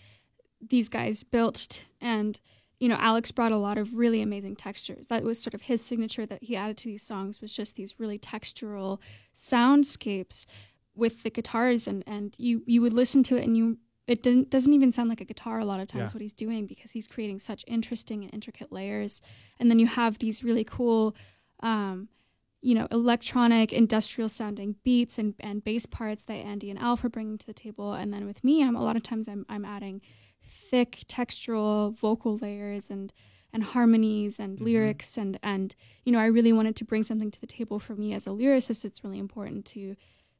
these 0.67 0.89
guys 0.89 1.23
built. 1.23 1.85
And, 2.01 2.41
you 2.81 2.89
know, 2.89 2.97
Alex 3.01 3.33
brought 3.33 3.53
a 3.53 3.57
lot 3.57 3.77
of 3.77 3.95
really 3.95 4.23
amazing 4.23 4.55
textures. 4.55 5.09
That 5.09 5.25
was 5.25 5.41
sort 5.41 5.55
of 5.55 5.63
his 5.63 5.85
signature 5.85 6.27
that 6.27 6.45
he 6.45 6.55
added 6.57 6.77
to 6.79 6.85
these 6.87 7.03
songs 7.03 7.41
was 7.41 7.53
just 7.53 7.75
these 7.75 7.99
really 7.99 8.19
textural 8.19 9.01
soundscapes 9.35 10.47
with 10.95 11.23
the 11.23 11.31
guitars 11.31 11.87
and 11.87 12.03
and 12.07 12.35
you 12.39 12.63
you 12.67 12.83
would 12.83 12.93
listen 12.93 13.23
to 13.23 13.37
it 13.37 13.45
and 13.45 13.57
you 13.57 13.79
it 14.09 14.23
didn't, 14.23 14.49
doesn't 14.49 14.73
even 14.73 14.91
sound 14.91 15.09
like 15.09 15.21
a 15.21 15.25
guitar 15.25 15.61
a 15.61 15.65
lot 15.65 15.81
of 15.81 15.87
times 15.87 16.11
yeah. 16.11 16.15
what 16.15 16.23
he's 16.23 16.33
doing 16.33 16.67
because 16.67 16.93
he's 16.93 17.07
creating 17.07 17.39
such 17.39 17.63
interesting 17.67 18.25
and 18.25 18.35
intricate 18.35 18.73
layers 18.73 19.23
and 19.61 19.71
then 19.71 19.79
you 19.79 19.87
have 19.87 20.19
these 20.19 20.43
really 20.43 20.65
cool 20.65 21.15
um, 21.61 22.09
you 22.61 22.75
know 22.75 22.89
electronic 22.91 23.73
industrial 23.73 24.29
sounding 24.29 24.75
beats 24.83 25.19
and, 25.19 25.35
and 25.39 25.63
bass 25.63 25.87
parts 25.87 26.25
that 26.25 26.35
andy 26.35 26.69
and 26.69 26.81
alf 26.81 27.05
are 27.05 27.09
bringing 27.09 27.39
to 27.39 27.47
the 27.47 27.55
table 27.55 27.93
and 27.93 28.13
then 28.13 28.27
with 28.27 28.43
me 28.43 28.65
i'm 28.65 28.75
a 28.75 28.83
lot 28.83 28.97
of 28.97 29.03
times 29.05 29.29
i'm, 29.29 29.47
I'm 29.49 29.65
adding 29.65 30.01
thick 30.71 31.05
textural 31.09 31.95
vocal 31.97 32.37
layers 32.37 32.91
and 32.91 33.13
and 33.53 33.65
harmonies 33.65 34.39
and 34.39 34.57
mm-hmm. 34.57 34.65
lyrics 34.67 35.17
and 35.17 35.39
and 35.43 35.75
you 36.05 36.13
know 36.13 36.19
i 36.19 36.27
really 36.27 36.53
wanted 36.53 36.77
to 36.77 36.85
bring 36.85 37.03
something 37.03 37.31
to 37.31 37.41
the 37.41 37.47
table 37.47 37.79
for 37.79 37.95
me 37.95 38.13
as 38.13 38.27
a 38.27 38.31
lyricist 38.31 38.85
it's 38.85 39.03
really 39.03 39.19
important 39.19 39.65
to 39.65 39.97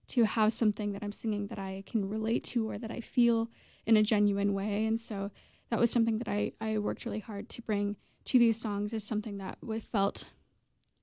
to 0.09 0.25
have 0.25 0.53
something 0.53 0.93
that 0.93 1.03
I'm 1.03 1.13
singing 1.13 1.47
that 1.49 1.59
I 1.59 1.85
can 1.87 2.09
relate 2.09 2.43
to 2.45 2.69
or 2.69 2.79
that 2.79 2.91
I 2.91 3.01
feel 3.01 3.51
in 3.87 3.97
a 3.97 4.03
genuine 4.03 4.55
way. 4.55 4.87
And 4.87 4.99
so 4.99 5.31
that 5.71 5.79
was 5.79 5.91
something 5.91 6.19
that 6.19 6.29
I, 6.29 6.53
I 6.61 6.79
worked 6.79 7.05
really 7.05 7.21
hard 7.21 7.49
to 7.51 7.63
bring 7.63 7.97
to 8.25 8.39
these 8.39 8.59
songs 8.59 8.93
is 8.93 9.05
something 9.05 9.39
that 9.39 9.59
felt 9.83 10.25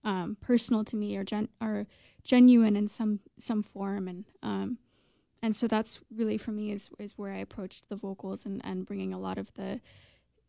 um, 0.04 0.38
personal 0.42 0.84
to 0.84 0.96
me 0.96 1.16
or 1.16 1.24
gen- 1.24 1.50
or 1.62 1.88
genuine 2.24 2.76
in 2.76 2.88
some 2.88 3.20
some 3.38 3.64
form. 3.64 4.08
And 4.08 4.26
um, 4.44 4.78
and 5.46 5.56
so 5.56 5.68
that's 5.68 6.00
really 6.14 6.38
for 6.38 6.52
me 6.52 6.72
is 6.72 6.90
is 6.98 7.18
where 7.18 7.32
I 7.32 7.38
approached 7.38 7.88
the 7.88 7.96
vocals 7.96 8.46
and, 8.46 8.62
and 8.64 8.86
bringing 8.86 9.14
a 9.14 9.20
lot 9.20 9.38
of 9.38 9.54
the 9.54 9.80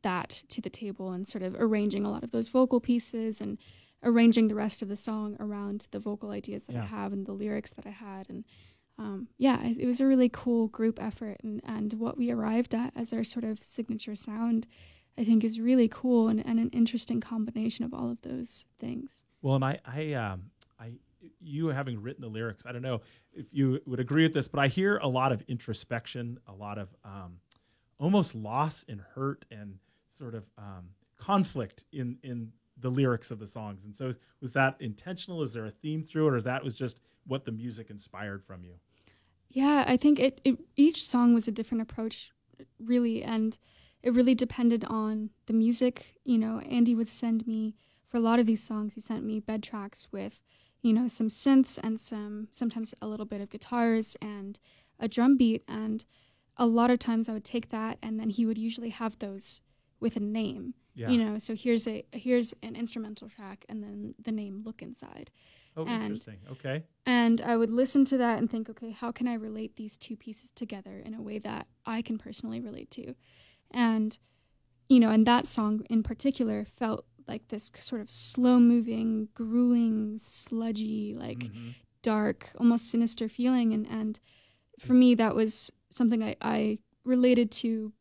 that 0.03 0.43
to 0.49 0.61
the 0.61 0.71
table 0.71 1.11
and 1.11 1.29
sort 1.29 1.43
of 1.43 1.55
arranging 1.59 2.05
a 2.05 2.11
lot 2.11 2.25
of 2.25 2.31
those 2.31 2.49
vocal 2.49 2.81
pieces 2.81 3.41
and 3.41 3.59
arranging 4.03 4.49
the 4.49 4.55
rest 4.55 4.81
of 4.81 4.89
the 4.89 4.97
song 4.97 5.37
around 5.39 5.89
the 5.91 5.99
vocal 5.99 6.31
ideas 6.31 6.65
that 6.65 6.75
yeah. 6.75 6.83
I 6.83 6.87
have 6.87 7.13
and 7.13 7.27
the 7.27 7.33
lyrics 7.33 7.73
that 7.73 7.87
I 7.87 7.91
had. 7.91 8.31
And 8.31 8.45
um, 8.99 9.29
yeah, 9.37 9.63
it, 9.65 9.79
it 9.81 9.87
was 9.87 10.01
a 10.01 10.07
really 10.07 10.29
cool 10.29 10.69
group 10.69 11.03
effort. 11.03 11.39
And, 11.43 11.61
and 11.65 11.95
what 11.95 12.17
we 12.17 12.31
arrived 12.31 12.75
at 12.75 12.93
as 12.97 13.13
our 13.13 13.25
sort 13.25 13.45
of 13.45 13.63
signature 13.63 14.15
sound, 14.15 14.67
I 15.19 15.25
think, 15.25 15.43
is 15.43 15.59
really 15.59 15.89
cool 15.89 16.29
and, 16.29 16.45
and 16.47 16.59
an 16.59 16.71
interesting 16.71 17.21
combination 17.21 17.85
of 17.85 17.93
all 17.93 18.11
of 18.11 18.23
those 18.23 18.67
things. 18.79 19.23
Well, 19.43 19.57
and 19.57 19.65
I, 19.65 19.81
I, 19.85 20.13
um, 20.13 20.51
I, 20.79 20.93
you 21.41 21.69
having 21.69 22.01
written 22.01 22.23
the 22.23 22.29
lyrics, 22.29 22.65
I 22.67 22.73
don't 22.73 22.83
know 22.83 23.01
if 23.33 23.47
you 23.53 23.81
would 23.87 24.01
agree 24.01 24.23
with 24.23 24.35
this, 24.35 24.49
but 24.49 24.61
I 24.61 24.69
hear 24.69 24.99
a 24.99 25.09
lot 25.09 25.33
of 25.33 25.43
introspection, 25.49 26.39
a 26.47 26.53
lot 26.53 26.79
of 26.79 26.89
um, 27.05 27.39
almost 27.99 28.35
loss 28.35 28.85
and 28.89 29.01
hurt 29.15 29.45
and 29.51 29.79
sort 30.17 30.35
of 30.35 30.45
um, 30.59 30.89
conflict 31.19 31.85
in 31.93 32.19
in 32.23 32.53
the 32.79 32.91
lyrics 32.91 33.31
of 33.31 33.39
the 33.39 33.47
songs. 33.47 33.85
And 33.85 33.95
so, 33.95 34.13
was 34.41 34.53
that 34.53 34.77
intentional? 34.81 35.43
Is 35.43 35.53
there 35.53 35.67
a 35.67 35.71
theme 35.71 36.03
through 36.03 36.29
it, 36.29 36.35
or 36.35 36.41
that 36.43 36.63
was 36.63 36.77
just 36.77 37.01
what 37.27 37.45
the 37.45 37.53
music 37.53 37.91
inspired 37.91 38.45
from 38.45 38.65
you? 38.65 38.75
Yeah, 39.49 39.85
I 39.87 39.97
think 39.97 40.19
it, 40.19 40.41
it 40.45 40.59
each 40.77 41.03
song 41.03 41.33
was 41.33 41.49
a 41.49 41.53
different 41.53 41.83
approach, 41.83 42.33
really, 42.79 43.23
and 43.23 43.59
it 44.03 44.13
really 44.13 44.35
depended 44.35 44.85
on 44.85 45.31
the 45.47 45.53
music. 45.53 46.17
You 46.25 46.39
know, 46.39 46.61
Andy 46.61 46.95
would 46.95 47.09
send 47.09 47.47
me 47.47 47.75
for 48.07 48.19
a 48.19 48.21
lot 48.21 48.39
of 48.39 48.47
these 48.47 48.63
songs. 48.63 48.95
He 48.95 49.01
sent 49.01 49.25
me 49.25 49.41
bed 49.41 49.63
tracks 49.63 50.09
with, 50.13 50.41
you 50.83 50.93
know, 50.93 51.09
some 51.09 51.29
synths 51.29 51.79
and 51.83 51.99
some 51.99 52.49
sometimes 52.53 52.95
a 53.01 53.07
little 53.07 53.27
bit 53.27 53.41
of 53.41 53.51
guitars 53.51 54.17
and 54.21 54.59
a 54.99 55.09
drum 55.09 55.37
beat, 55.37 55.63
and 55.69 56.05
a 56.57 56.67
lot 56.67 56.91
of 56.91 56.99
times 56.99 57.29
I 57.29 57.33
would 57.33 57.45
take 57.45 57.71
that, 57.71 57.99
and 58.03 58.19
then 58.19 58.31
he 58.31 58.47
would 58.47 58.59
usually 58.59 58.91
have 58.91 59.19
those 59.19 59.61
with 60.01 60.17
a 60.17 60.21
name 60.21 60.75
yeah. 60.97 61.11
You 61.11 61.19
know, 61.19 61.39
so 61.39 61.55
here's 61.55 61.87
a 61.87 62.05
here's 62.13 62.55
an 62.63 62.75
instrumental 62.75 63.29
track 63.29 63.67
and 63.69 63.85
then 63.85 64.15
the 64.21 64.33
name 64.33 64.63
Look 64.65 64.81
Inside. 64.81 65.31
Oh, 65.77 65.85
and, 65.85 66.05
interesting. 66.05 66.39
Okay. 66.51 66.85
And 67.05 67.43
I 67.43 67.55
would 67.59 67.69
listen 67.69 68.07
to 68.07 68.17
that 68.17 68.39
and 68.39 68.51
think, 68.51 68.71
okay, 68.71 68.93
how 68.93 69.13
can 69.13 69.29
I 69.29 69.35
relate 69.35 69.77
these 69.77 69.99
two 69.99 70.17
pieces 70.17 70.51
together 70.51 71.03
in 71.05 71.13
a 71.13 71.21
way 71.21 71.39
that 71.41 71.67
I 71.85 72.01
can 72.01 72.17
personally 72.17 72.61
relate 72.61 72.91
to? 72.93 73.15
And 73.71 74.19
you 74.89 74.99
know, 74.99 75.11
and 75.11 75.27
that 75.27 75.47
song 75.47 75.85
in 75.91 76.03
particular 76.03 76.65
felt 76.65 77.05
like 77.29 77.49
this 77.49 77.71
sort 77.79 78.01
of 78.01 78.11
slow 78.11 78.59
moving, 78.59 79.29
grueling, 79.35 80.19
sludgy, 80.19 81.15
like 81.19 81.39
mm-hmm. 81.39 81.71
dark, 82.03 82.51
almost 82.59 82.91
sinister 82.91 83.29
feeling 83.29 83.73
and 83.73 83.87
and 83.89 84.21
for 84.79 84.93
me 84.93 85.15
that 85.15 85.35
was 85.35 85.71
something 85.91 86.23
I, 86.23 86.37
I 86.41 86.79
related 87.05 87.51
to 87.53 87.93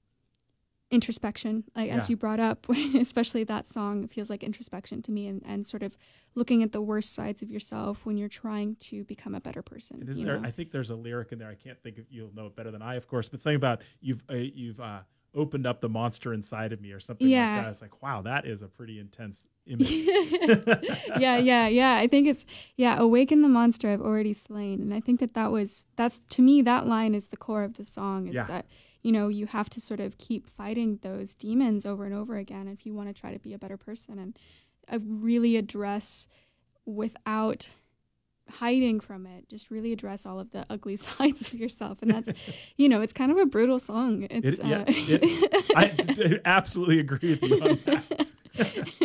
introspection 0.91 1.63
like 1.75 1.87
yeah. 1.87 1.95
as 1.95 2.09
you 2.09 2.15
brought 2.15 2.39
up 2.39 2.67
especially 2.95 3.43
that 3.43 3.67
song 3.67 4.07
feels 4.07 4.29
like 4.29 4.43
introspection 4.43 5.01
to 5.01 5.11
me 5.11 5.27
and, 5.27 5.41
and 5.45 5.65
sort 5.65 5.81
of 5.81 5.97
looking 6.35 6.61
at 6.61 6.71
the 6.71 6.81
worst 6.81 7.13
sides 7.13 7.41
of 7.41 7.49
yourself 7.49 8.05
when 8.05 8.17
you're 8.17 8.29
trying 8.29 8.75
to 8.75 9.03
become 9.05 9.33
a 9.33 9.41
better 9.41 9.63
person 9.63 9.99
there, 10.25 10.39
i 10.43 10.51
think 10.51 10.71
there's 10.71 10.91
a 10.91 10.95
lyric 10.95 11.31
in 11.31 11.39
there 11.39 11.49
i 11.49 11.55
can't 11.55 11.81
think 11.81 11.97
of 11.97 12.05
you'll 12.09 12.33
know 12.35 12.45
it 12.45 12.55
better 12.55 12.71
than 12.71 12.83
i 12.83 12.95
of 12.95 13.07
course 13.07 13.27
but 13.27 13.41
something 13.41 13.55
about 13.55 13.81
you've 13.99 14.23
uh, 14.29 14.35
you've 14.35 14.79
uh, 14.79 14.99
opened 15.35 15.67
up 15.67 15.81
the 15.81 15.89
monster 15.89 16.33
inside 16.33 16.71
of 16.71 16.81
me 16.81 16.91
or 16.91 16.99
something 16.99 17.27
yeah. 17.27 17.55
like 17.55 17.63
that 17.65 17.69
it's 17.71 17.81
like 17.81 18.01
wow 18.01 18.21
that 18.21 18.45
is 18.45 18.61
a 18.61 18.67
pretty 18.67 18.99
intense 18.99 19.45
image 19.67 19.89
yeah 19.89 21.37
yeah 21.37 21.67
yeah 21.67 21.95
i 21.95 22.05
think 22.05 22.27
it's 22.27 22.45
yeah 22.77 22.99
awaken 22.99 23.41
the 23.41 23.49
monster 23.49 23.89
i've 23.89 24.01
already 24.01 24.33
slain 24.33 24.79
and 24.79 24.93
i 24.93 24.99
think 24.99 25.19
that 25.19 25.33
that 25.33 25.51
was 25.51 25.85
that's 25.95 26.21
to 26.29 26.43
me 26.43 26.61
that 26.61 26.85
line 26.85 27.15
is 27.15 27.27
the 27.27 27.37
core 27.37 27.63
of 27.63 27.73
the 27.75 27.83
song 27.83 28.27
is 28.27 28.35
yeah. 28.35 28.45
that 28.45 28.65
you 29.05 29.11
know, 29.11 29.29
you 29.29 29.45
have 29.45 29.69
to 29.69 29.79
sort 29.79 29.99
of 29.99 30.17
keep 30.17 30.49
fighting 30.49 30.97
those 31.03 31.35
demons 31.35 31.85
over 31.85 32.05
and 32.05 32.15
over 32.15 32.37
again 32.37 32.67
if 32.67 32.87
you 32.87 32.95
want 32.95 33.07
to 33.07 33.13
try 33.13 33.31
to 33.31 33.37
be 33.37 33.53
a 33.53 33.59
better 33.59 33.77
person 33.77 34.17
and 34.17 34.39
uh, 34.91 34.97
really 35.05 35.57
address 35.57 36.27
without 36.87 37.69
hiding 38.49 38.99
from 38.99 39.25
it 39.25 39.49
just 39.49 39.71
really 39.71 39.91
address 39.91 40.25
all 40.25 40.39
of 40.39 40.51
the 40.51 40.65
ugly 40.69 40.95
sides 40.95 41.53
of 41.53 41.59
yourself. 41.59 42.01
And 42.01 42.11
that's 42.11 42.29
you 42.77 42.89
know 42.89 43.01
it's 43.01 43.13
kind 43.13 43.31
of 43.31 43.37
a 43.37 43.45
brutal 43.45 43.79
song. 43.79 44.27
It's 44.29 44.59
it, 44.59 44.65
uh, 44.65 44.83
it, 44.87 45.69
I 45.75 46.39
absolutely 46.45 46.99
agree 46.99 47.31
with 47.31 47.43
you 47.43 47.61
on 47.61 47.79
that 47.85 48.24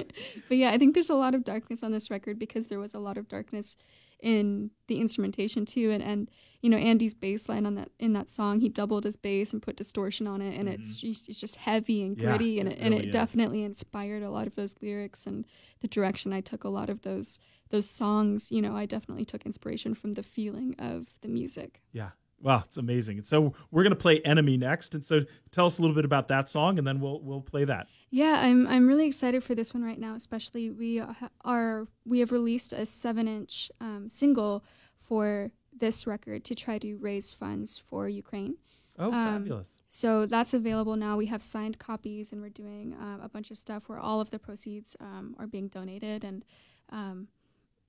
but 0.48 0.56
yeah, 0.56 0.70
I 0.70 0.78
think 0.78 0.94
there's 0.94 1.10
a 1.10 1.14
lot 1.14 1.34
of 1.34 1.44
darkness 1.44 1.82
on 1.82 1.92
this 1.92 2.10
record 2.10 2.38
because 2.38 2.68
there 2.68 2.78
was 2.78 2.94
a 2.94 2.98
lot 2.98 3.18
of 3.18 3.28
darkness 3.28 3.76
in 4.22 4.70
the 4.86 5.00
instrumentation 5.00 5.64
too. 5.64 5.90
And 5.90 6.02
and 6.02 6.30
you 6.60 6.68
know 6.70 6.76
Andy's 6.76 7.14
bass 7.14 7.48
line 7.48 7.66
on 7.66 7.74
that 7.76 7.90
in 7.98 8.12
that 8.12 8.28
song 8.28 8.60
he 8.60 8.68
doubled 8.68 9.04
his 9.04 9.16
bass 9.16 9.52
and 9.52 9.62
put 9.62 9.76
distortion 9.76 10.26
on 10.26 10.42
it 10.42 10.54
and 10.54 10.68
mm-hmm. 10.68 10.80
it's, 10.80 11.00
just, 11.00 11.28
it's 11.28 11.40
just 11.40 11.56
heavy 11.56 12.02
and 12.02 12.18
gritty 12.18 12.50
yeah, 12.50 12.60
and 12.60 12.68
it, 12.68 12.78
it 12.78 12.80
and 12.82 12.94
it 12.94 13.12
definitely 13.12 13.62
inspired 13.62 14.22
a 14.22 14.30
lot 14.30 14.46
of 14.46 14.54
those 14.56 14.74
lyrics 14.82 15.26
and 15.26 15.46
the 15.80 15.88
direction 15.88 16.32
I 16.32 16.42
took 16.42 16.64
a 16.64 16.68
lot 16.68 16.90
of 16.90 17.02
those 17.02 17.38
those 17.70 17.88
songs. 17.88 18.50
You 18.50 18.62
know 18.62 18.76
I 18.76 18.86
definitely 18.86 19.24
took 19.24 19.46
inspiration 19.46 19.94
from 19.94 20.14
the 20.14 20.22
feeling 20.22 20.74
of 20.78 21.06
the 21.22 21.28
music. 21.28 21.80
Yeah 21.92 22.10
Wow, 22.42 22.64
it's 22.66 22.78
amazing. 22.78 23.18
And 23.18 23.26
so 23.26 23.52
we're 23.70 23.82
going 23.82 23.92
to 23.92 23.98
play 23.98 24.20
Enemy 24.20 24.56
next. 24.56 24.94
And 24.94 25.04
so 25.04 25.20
tell 25.50 25.66
us 25.66 25.78
a 25.78 25.82
little 25.82 25.94
bit 25.94 26.06
about 26.06 26.28
that 26.28 26.48
song 26.48 26.78
and 26.78 26.86
then 26.86 27.00
we'll 27.00 27.20
we'll 27.20 27.42
play 27.42 27.64
that. 27.64 27.88
Yeah, 28.10 28.40
I'm 28.40 28.66
I'm 28.66 28.86
really 28.86 29.06
excited 29.06 29.44
for 29.44 29.54
this 29.54 29.74
one 29.74 29.82
right 29.82 29.98
now, 29.98 30.14
especially 30.14 30.70
we 30.70 31.02
are 31.44 31.86
we 32.06 32.20
have 32.20 32.32
released 32.32 32.72
a 32.72 32.82
7-inch 32.82 33.70
um, 33.80 34.08
single 34.08 34.64
for 35.00 35.50
this 35.76 36.06
record 36.06 36.44
to 36.44 36.54
try 36.54 36.78
to 36.78 36.96
raise 36.96 37.32
funds 37.32 37.78
for 37.78 38.08
Ukraine. 38.08 38.56
Oh, 38.98 39.12
um, 39.12 39.40
fabulous. 39.40 39.74
So 39.88 40.26
that's 40.26 40.54
available 40.54 40.96
now. 40.96 41.16
We 41.16 41.26
have 41.26 41.42
signed 41.42 41.78
copies 41.78 42.32
and 42.32 42.40
we're 42.40 42.48
doing 42.48 42.94
uh, 42.94 43.18
a 43.22 43.28
bunch 43.28 43.50
of 43.50 43.58
stuff 43.58 43.88
where 43.88 43.98
all 43.98 44.20
of 44.20 44.30
the 44.30 44.38
proceeds 44.38 44.96
um, 45.00 45.36
are 45.38 45.46
being 45.46 45.68
donated 45.68 46.24
and 46.24 46.44
um, 46.90 47.28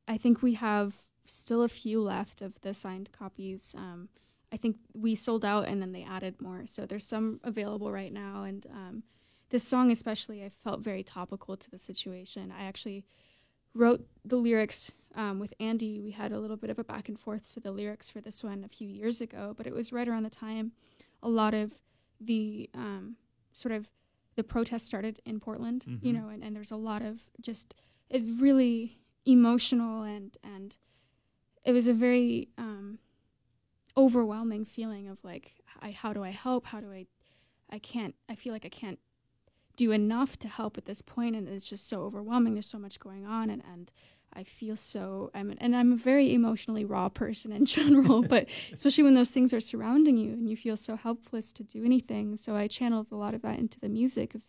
I 0.07 0.17
think 0.17 0.41
we 0.41 0.55
have 0.55 0.95
still 1.25 1.63
a 1.63 1.67
few 1.69 2.01
left 2.01 2.41
of 2.41 2.59
the 2.61 2.73
signed 2.73 3.11
copies. 3.11 3.75
I 4.51 4.57
think 4.57 4.77
we 4.93 5.15
sold 5.15 5.45
out 5.45 5.67
and 5.67 5.81
then 5.81 5.91
they 5.91 6.03
added 6.03 6.41
more. 6.41 6.63
So 6.65 6.85
there's 6.85 7.05
some 7.05 7.39
available 7.43 7.91
right 7.91 8.11
now. 8.11 8.43
And 8.43 8.65
um, 8.69 9.03
this 9.49 9.63
song, 9.63 9.91
especially, 9.91 10.43
I 10.43 10.49
felt 10.49 10.81
very 10.81 11.03
topical 11.03 11.55
to 11.55 11.71
the 11.71 11.77
situation. 11.77 12.53
I 12.57 12.63
actually 12.63 13.05
wrote 13.73 14.05
the 14.25 14.35
lyrics 14.35 14.91
um, 15.15 15.39
with 15.39 15.53
Andy. 15.59 16.01
We 16.01 16.11
had 16.11 16.31
a 16.31 16.39
little 16.39 16.57
bit 16.57 16.69
of 16.69 16.79
a 16.79 16.83
back 16.83 17.07
and 17.07 17.19
forth 17.19 17.47
for 17.53 17.59
the 17.61 17.71
lyrics 17.71 18.09
for 18.09 18.19
this 18.19 18.43
one 18.43 18.63
a 18.65 18.69
few 18.69 18.89
years 18.89 19.21
ago, 19.21 19.53
but 19.55 19.67
it 19.67 19.73
was 19.73 19.93
right 19.93 20.07
around 20.07 20.23
the 20.23 20.29
time 20.29 20.73
a 21.23 21.29
lot 21.29 21.53
of 21.53 21.73
the 22.19 22.69
um, 22.73 23.15
sort 23.51 23.71
of 23.71 23.87
the 24.35 24.43
protests 24.43 24.85
started 24.85 25.19
in 25.25 25.39
Portland, 25.39 25.85
mm-hmm. 25.87 26.05
you 26.05 26.13
know, 26.13 26.29
and, 26.29 26.43
and 26.43 26.55
there's 26.55 26.71
a 26.71 26.77
lot 26.77 27.01
of 27.01 27.19
just 27.39 27.75
it's 28.09 28.41
really 28.41 28.97
emotional 29.25 30.03
and 30.03 30.37
and 30.43 30.77
it 31.63 31.73
was 31.73 31.87
a 31.87 31.93
very 31.93 32.49
um, 32.57 32.97
overwhelming 33.97 34.65
feeling 34.65 35.07
of 35.07 35.23
like 35.23 35.53
I, 35.81 35.91
how 35.91 36.13
do 36.13 36.23
I 36.23 36.29
help? 36.29 36.65
How 36.67 36.79
do 36.79 36.91
I 36.91 37.07
I 37.69 37.79
can't 37.79 38.15
I 38.29 38.35
feel 38.35 38.53
like 38.53 38.65
I 38.65 38.69
can't 38.69 38.99
do 39.77 39.91
enough 39.91 40.37
to 40.37 40.47
help 40.47 40.77
at 40.77 40.85
this 40.85 41.01
point 41.01 41.35
and 41.35 41.47
it's 41.47 41.67
just 41.67 41.87
so 41.87 42.03
overwhelming. 42.03 42.53
There's 42.53 42.65
so 42.65 42.77
much 42.77 42.99
going 42.99 43.25
on 43.25 43.49
and, 43.49 43.63
and 43.71 43.91
I 44.33 44.43
feel 44.43 44.75
so 44.75 45.31
I'm 45.33 45.55
and 45.59 45.75
I'm 45.75 45.93
a 45.93 45.97
very 45.97 46.33
emotionally 46.33 46.85
raw 46.85 47.09
person 47.09 47.51
in 47.51 47.65
general, 47.77 48.21
but 48.27 48.47
especially 48.71 49.03
when 49.03 49.15
those 49.15 49.31
things 49.31 49.53
are 49.53 49.59
surrounding 49.59 50.17
you 50.17 50.33
and 50.33 50.49
you 50.49 50.55
feel 50.55 50.77
so 50.77 50.95
helpless 50.95 51.51
to 51.53 51.63
do 51.63 51.83
anything. 51.83 52.37
So 52.37 52.55
I 52.55 52.67
channeled 52.67 53.07
a 53.11 53.15
lot 53.15 53.33
of 53.33 53.41
that 53.41 53.59
into 53.59 53.79
the 53.79 53.89
music 53.89 54.35
of 54.35 54.43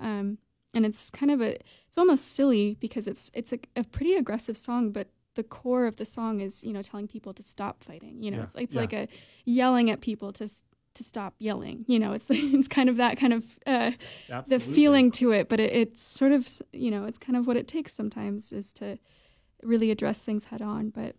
um 0.00 0.38
and 0.74 0.84
it's 0.84 1.10
kind 1.10 1.32
of 1.32 1.40
a 1.40 1.58
it's 1.86 1.98
almost 1.98 2.32
silly 2.32 2.76
because 2.80 3.06
it's 3.06 3.30
it's 3.34 3.52
a, 3.52 3.58
a 3.76 3.84
pretty 3.84 4.14
aggressive 4.14 4.56
song, 4.56 4.90
but 4.90 5.08
the 5.38 5.44
core 5.44 5.86
of 5.86 5.94
the 5.94 6.04
song 6.04 6.40
is 6.40 6.64
you 6.64 6.72
know 6.72 6.82
telling 6.82 7.06
people 7.06 7.32
to 7.32 7.44
stop 7.44 7.80
fighting 7.84 8.20
you 8.20 8.28
know 8.28 8.38
yeah. 8.38 8.42
it's, 8.42 8.54
it's 8.56 8.74
yeah. 8.74 8.80
like 8.80 8.92
a 8.92 9.06
yelling 9.44 9.88
at 9.88 10.00
people 10.00 10.32
to 10.32 10.48
to 10.94 11.04
stop 11.04 11.32
yelling 11.38 11.84
you 11.86 11.96
know 11.96 12.12
it's 12.12 12.26
it's 12.30 12.66
kind 12.66 12.88
of 12.88 12.96
that 12.96 13.16
kind 13.16 13.32
of 13.32 13.44
uh, 13.64 13.92
the 14.48 14.58
feeling 14.58 15.12
to 15.12 15.30
it 15.30 15.48
but 15.48 15.60
it, 15.60 15.72
it's 15.72 16.02
sort 16.02 16.32
of 16.32 16.60
you 16.72 16.90
know 16.90 17.04
it's 17.04 17.18
kind 17.18 17.36
of 17.36 17.46
what 17.46 17.56
it 17.56 17.68
takes 17.68 17.94
sometimes 17.94 18.52
is 18.52 18.72
to 18.72 18.98
really 19.62 19.92
address 19.92 20.18
things 20.24 20.44
head 20.44 20.60
on 20.60 20.90
but 20.90 21.14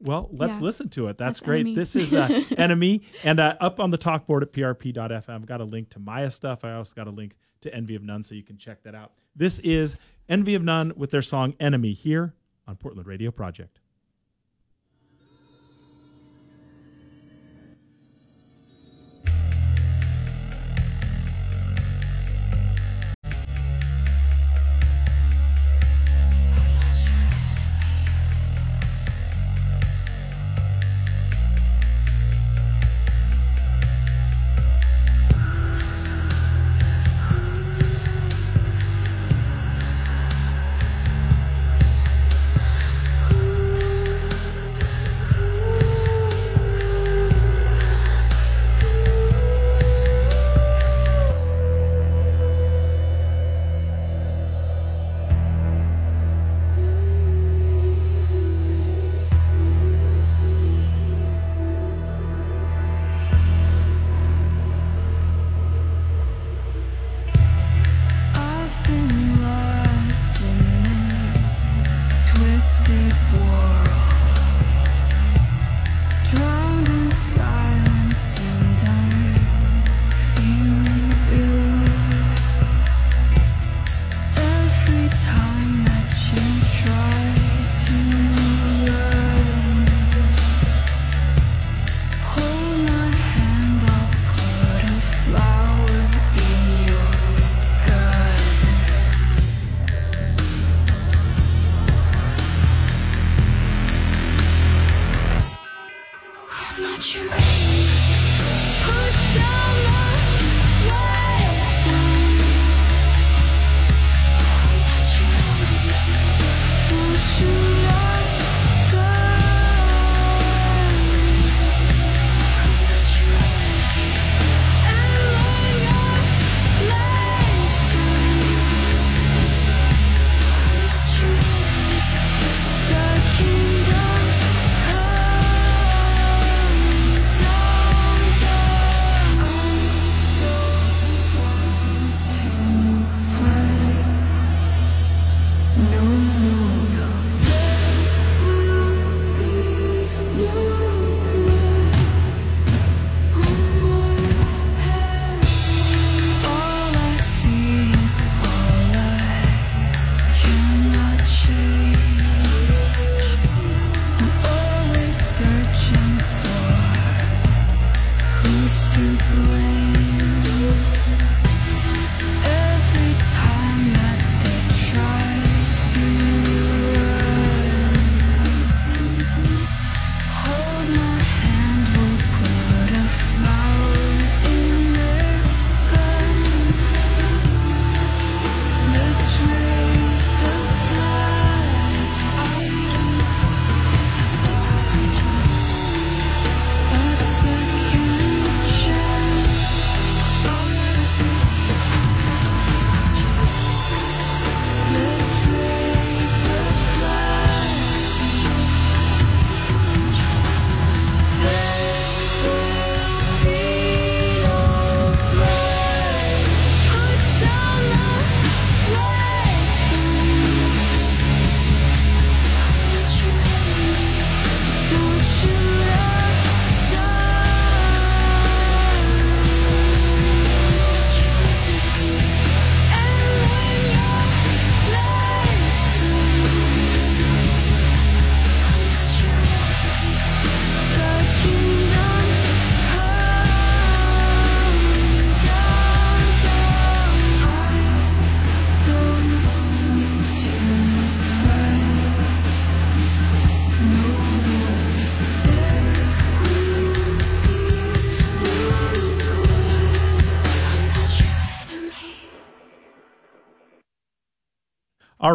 well, 0.00 0.28
let's 0.30 0.58
yeah. 0.58 0.64
listen 0.64 0.88
to 0.90 1.08
it. 1.08 1.18
That's, 1.18 1.40
That's 1.40 1.40
great. 1.40 1.60
Enemy. 1.62 1.74
This 1.74 1.96
is 1.96 2.14
uh, 2.14 2.28
Enemy. 2.56 3.02
And 3.24 3.40
uh, 3.40 3.56
up 3.60 3.80
on 3.80 3.90
the 3.90 3.96
talk 3.96 4.28
board 4.28 4.44
at 4.44 4.52
prp.fm, 4.52 5.28
I've 5.28 5.44
got 5.44 5.60
a 5.60 5.64
link 5.64 5.90
to 5.90 5.98
Maiah 5.98 6.32
stuff. 6.32 6.64
I 6.64 6.74
also 6.74 6.94
got 6.94 7.08
a 7.08 7.10
link 7.10 7.34
to 7.62 7.74
Envy 7.74 7.96
of 7.96 8.04
None, 8.04 8.22
so 8.22 8.36
you 8.36 8.44
can 8.44 8.58
check 8.58 8.84
that 8.84 8.94
out. 8.94 9.10
This 9.34 9.58
is 9.58 9.96
Envy 10.28 10.54
of 10.54 10.62
None 10.62 10.92
with 10.94 11.10
their 11.10 11.20
song 11.20 11.56
Enemy 11.58 11.94
here 11.94 12.32
on 12.68 12.76
Portland 12.76 13.08
Radio 13.08 13.30
Project. 13.30 13.80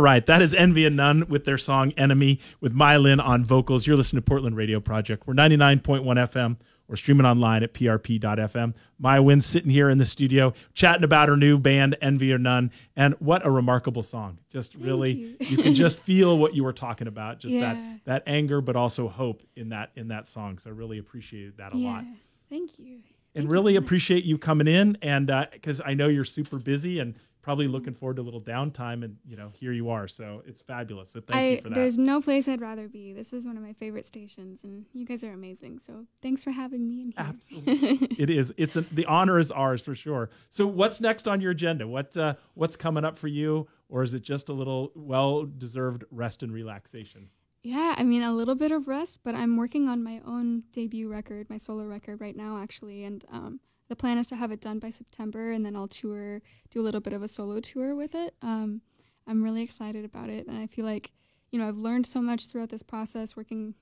Right, 0.03 0.25
that 0.25 0.41
is 0.41 0.53
Envy 0.53 0.85
of 0.85 0.91
None 0.91 1.29
with 1.29 1.45
their 1.45 1.57
song 1.57 1.93
Enemy 1.93 2.41
with 2.59 2.73
Maiah 2.75 3.01
Wynne 3.01 3.21
on 3.21 3.41
vocals. 3.41 3.87
You're 3.87 3.95
listening 3.95 4.21
to 4.21 4.29
Portland 4.29 4.57
Radio 4.57 4.81
Project. 4.81 5.25
We're 5.25 5.33
99.1 5.33 6.03
FM 6.03 6.57
or 6.89 6.97
streaming 6.97 7.25
online 7.25 7.63
at 7.63 7.73
prp.fm. 7.73 8.73
Maiah 9.01 9.23
Wynne's 9.23 9.45
sitting 9.45 9.71
here 9.71 9.89
in 9.89 9.99
the 9.99 10.05
studio 10.05 10.51
chatting 10.73 11.05
about 11.05 11.29
her 11.29 11.37
new 11.37 11.57
band, 11.57 11.95
Envy 12.01 12.31
of 12.31 12.41
None. 12.41 12.69
And 12.97 13.13
what 13.19 13.45
a 13.45 13.49
remarkable 13.49 14.03
song. 14.03 14.39
Just 14.49 14.73
Thank 14.73 14.85
really 14.85 15.13
you. 15.13 15.35
you. 15.39 15.57
can 15.63 15.73
just 15.73 15.99
feel 15.99 16.37
what 16.37 16.53
you 16.53 16.65
were 16.65 16.73
talking 16.73 17.07
about. 17.07 17.39
Just 17.39 17.55
Yeah. 17.55 17.73
that 17.73 18.03
that 18.03 18.23
anger, 18.27 18.59
but 18.59 18.75
also 18.75 19.07
hope 19.07 19.41
in 19.55 19.69
that 19.69 19.91
in 19.95 20.09
that 20.09 20.27
song. 20.27 20.57
So 20.57 20.69
I 20.69 20.73
really 20.73 20.97
appreciated 20.97 21.55
that 21.59 21.73
a 21.73 21.77
yeah. 21.77 21.89
lot. 21.89 22.03
Thank 22.49 22.77
you. 22.77 22.95
And 22.95 23.03
Thank 23.35 23.45
you 23.45 23.51
really 23.53 23.73
much. 23.75 23.83
appreciate 23.85 24.25
you 24.25 24.37
coming 24.37 24.67
in 24.67 24.97
and 25.01 25.31
uh, 25.31 25.45
because 25.53 25.79
I 25.85 25.93
know 25.93 26.09
you're 26.09 26.25
super 26.25 26.57
busy 26.57 26.99
and 26.99 27.15
probably 27.43 27.67
looking 27.67 27.93
forward 27.93 28.15
to 28.15 28.21
a 28.21 28.23
little 28.23 28.41
downtime 28.41 29.03
and 29.03 29.17
you 29.27 29.37
know 29.37 29.51
here 29.53 29.71
you 29.71 29.89
are 29.89 30.07
so 30.07 30.41
it's 30.47 30.61
fabulous 30.61 31.11
so 31.11 31.21
thank 31.21 31.39
I, 31.39 31.49
you 31.49 31.61
for 31.61 31.69
that 31.69 31.75
There's 31.75 31.97
no 31.97 32.21
place 32.21 32.47
I'd 32.47 32.61
rather 32.61 32.87
be. 32.87 33.13
This 33.13 33.33
is 33.33 33.45
one 33.45 33.57
of 33.57 33.63
my 33.63 33.73
favorite 33.73 34.07
stations, 34.07 34.63
and 34.63 34.85
you 34.93 35.05
guys 35.05 35.23
are 35.23 35.31
amazing. 35.31 35.79
So 35.79 36.05
thanks 36.21 36.43
for 36.43 36.51
having 36.51 36.87
me 36.87 37.01
in 37.01 37.07
here. 37.11 37.15
Absolutely. 37.17 38.07
it 38.17 38.29
is. 38.29 38.53
It's 38.57 38.75
a, 38.75 38.81
the 38.81 39.05
honor 39.05 39.37
is 39.37 39.51
ours 39.51 39.81
for 39.81 39.93
sure. 39.93 40.29
So 40.49 40.65
what's 40.65 41.01
next 41.01 41.27
on 41.27 41.41
your 41.41 41.51
agenda? 41.51 41.87
What 41.87 42.15
uh, 42.17 42.35
what's 42.55 42.75
coming 42.75 43.05
up 43.05 43.19
for 43.19 43.27
you, 43.27 43.67
or 43.89 44.03
is 44.03 44.13
it 44.13 44.23
just 44.23 44.49
a 44.49 44.53
little 44.53 44.91
well 44.95 45.45
deserved 45.45 46.03
rest 46.11 46.43
and 46.43 46.51
relaxation? 46.51 47.29
Yeah, 47.63 47.95
I 47.97 48.03
mean 48.03 48.23
a 48.23 48.33
little 48.33 48.55
bit 48.55 48.71
of 48.71 48.87
rest, 48.87 49.19
but 49.23 49.35
I'm 49.35 49.55
working 49.55 49.87
on 49.87 50.03
my 50.03 50.21
own 50.25 50.63
debut 50.71 51.07
record, 51.09 51.49
my 51.49 51.57
solo 51.57 51.85
record 51.85 52.19
right 52.19 52.35
now 52.35 52.57
actually, 52.61 53.03
and 53.03 53.23
um, 53.31 53.59
the 53.89 53.95
plan 53.95 54.17
is 54.17 54.27
to 54.27 54.35
have 54.35 54.51
it 54.51 54.61
done 54.61 54.79
by 54.79 54.91
September, 54.91 55.51
and 55.51 55.65
then 55.65 55.75
I'll 55.75 55.87
tour, 55.87 56.41
do 56.69 56.81
a 56.81 56.83
little 56.83 57.01
bit 57.01 57.13
of 57.13 57.21
a 57.21 57.27
solo 57.27 57.59
tour 57.59 57.95
with 57.95 58.15
it. 58.15 58.35
Um, 58.41 58.81
I'm 59.27 59.43
really 59.43 59.61
excited 59.61 60.05
about 60.05 60.29
it, 60.29 60.47
and 60.47 60.57
I 60.57 60.67
feel 60.67 60.85
like 60.85 61.11
you 61.51 61.59
know 61.59 61.67
I've 61.67 61.77
learned 61.77 62.07
so 62.07 62.21
much 62.21 62.47
throughout 62.47 62.69
this 62.69 62.83
process 62.83 63.35
working 63.35 63.75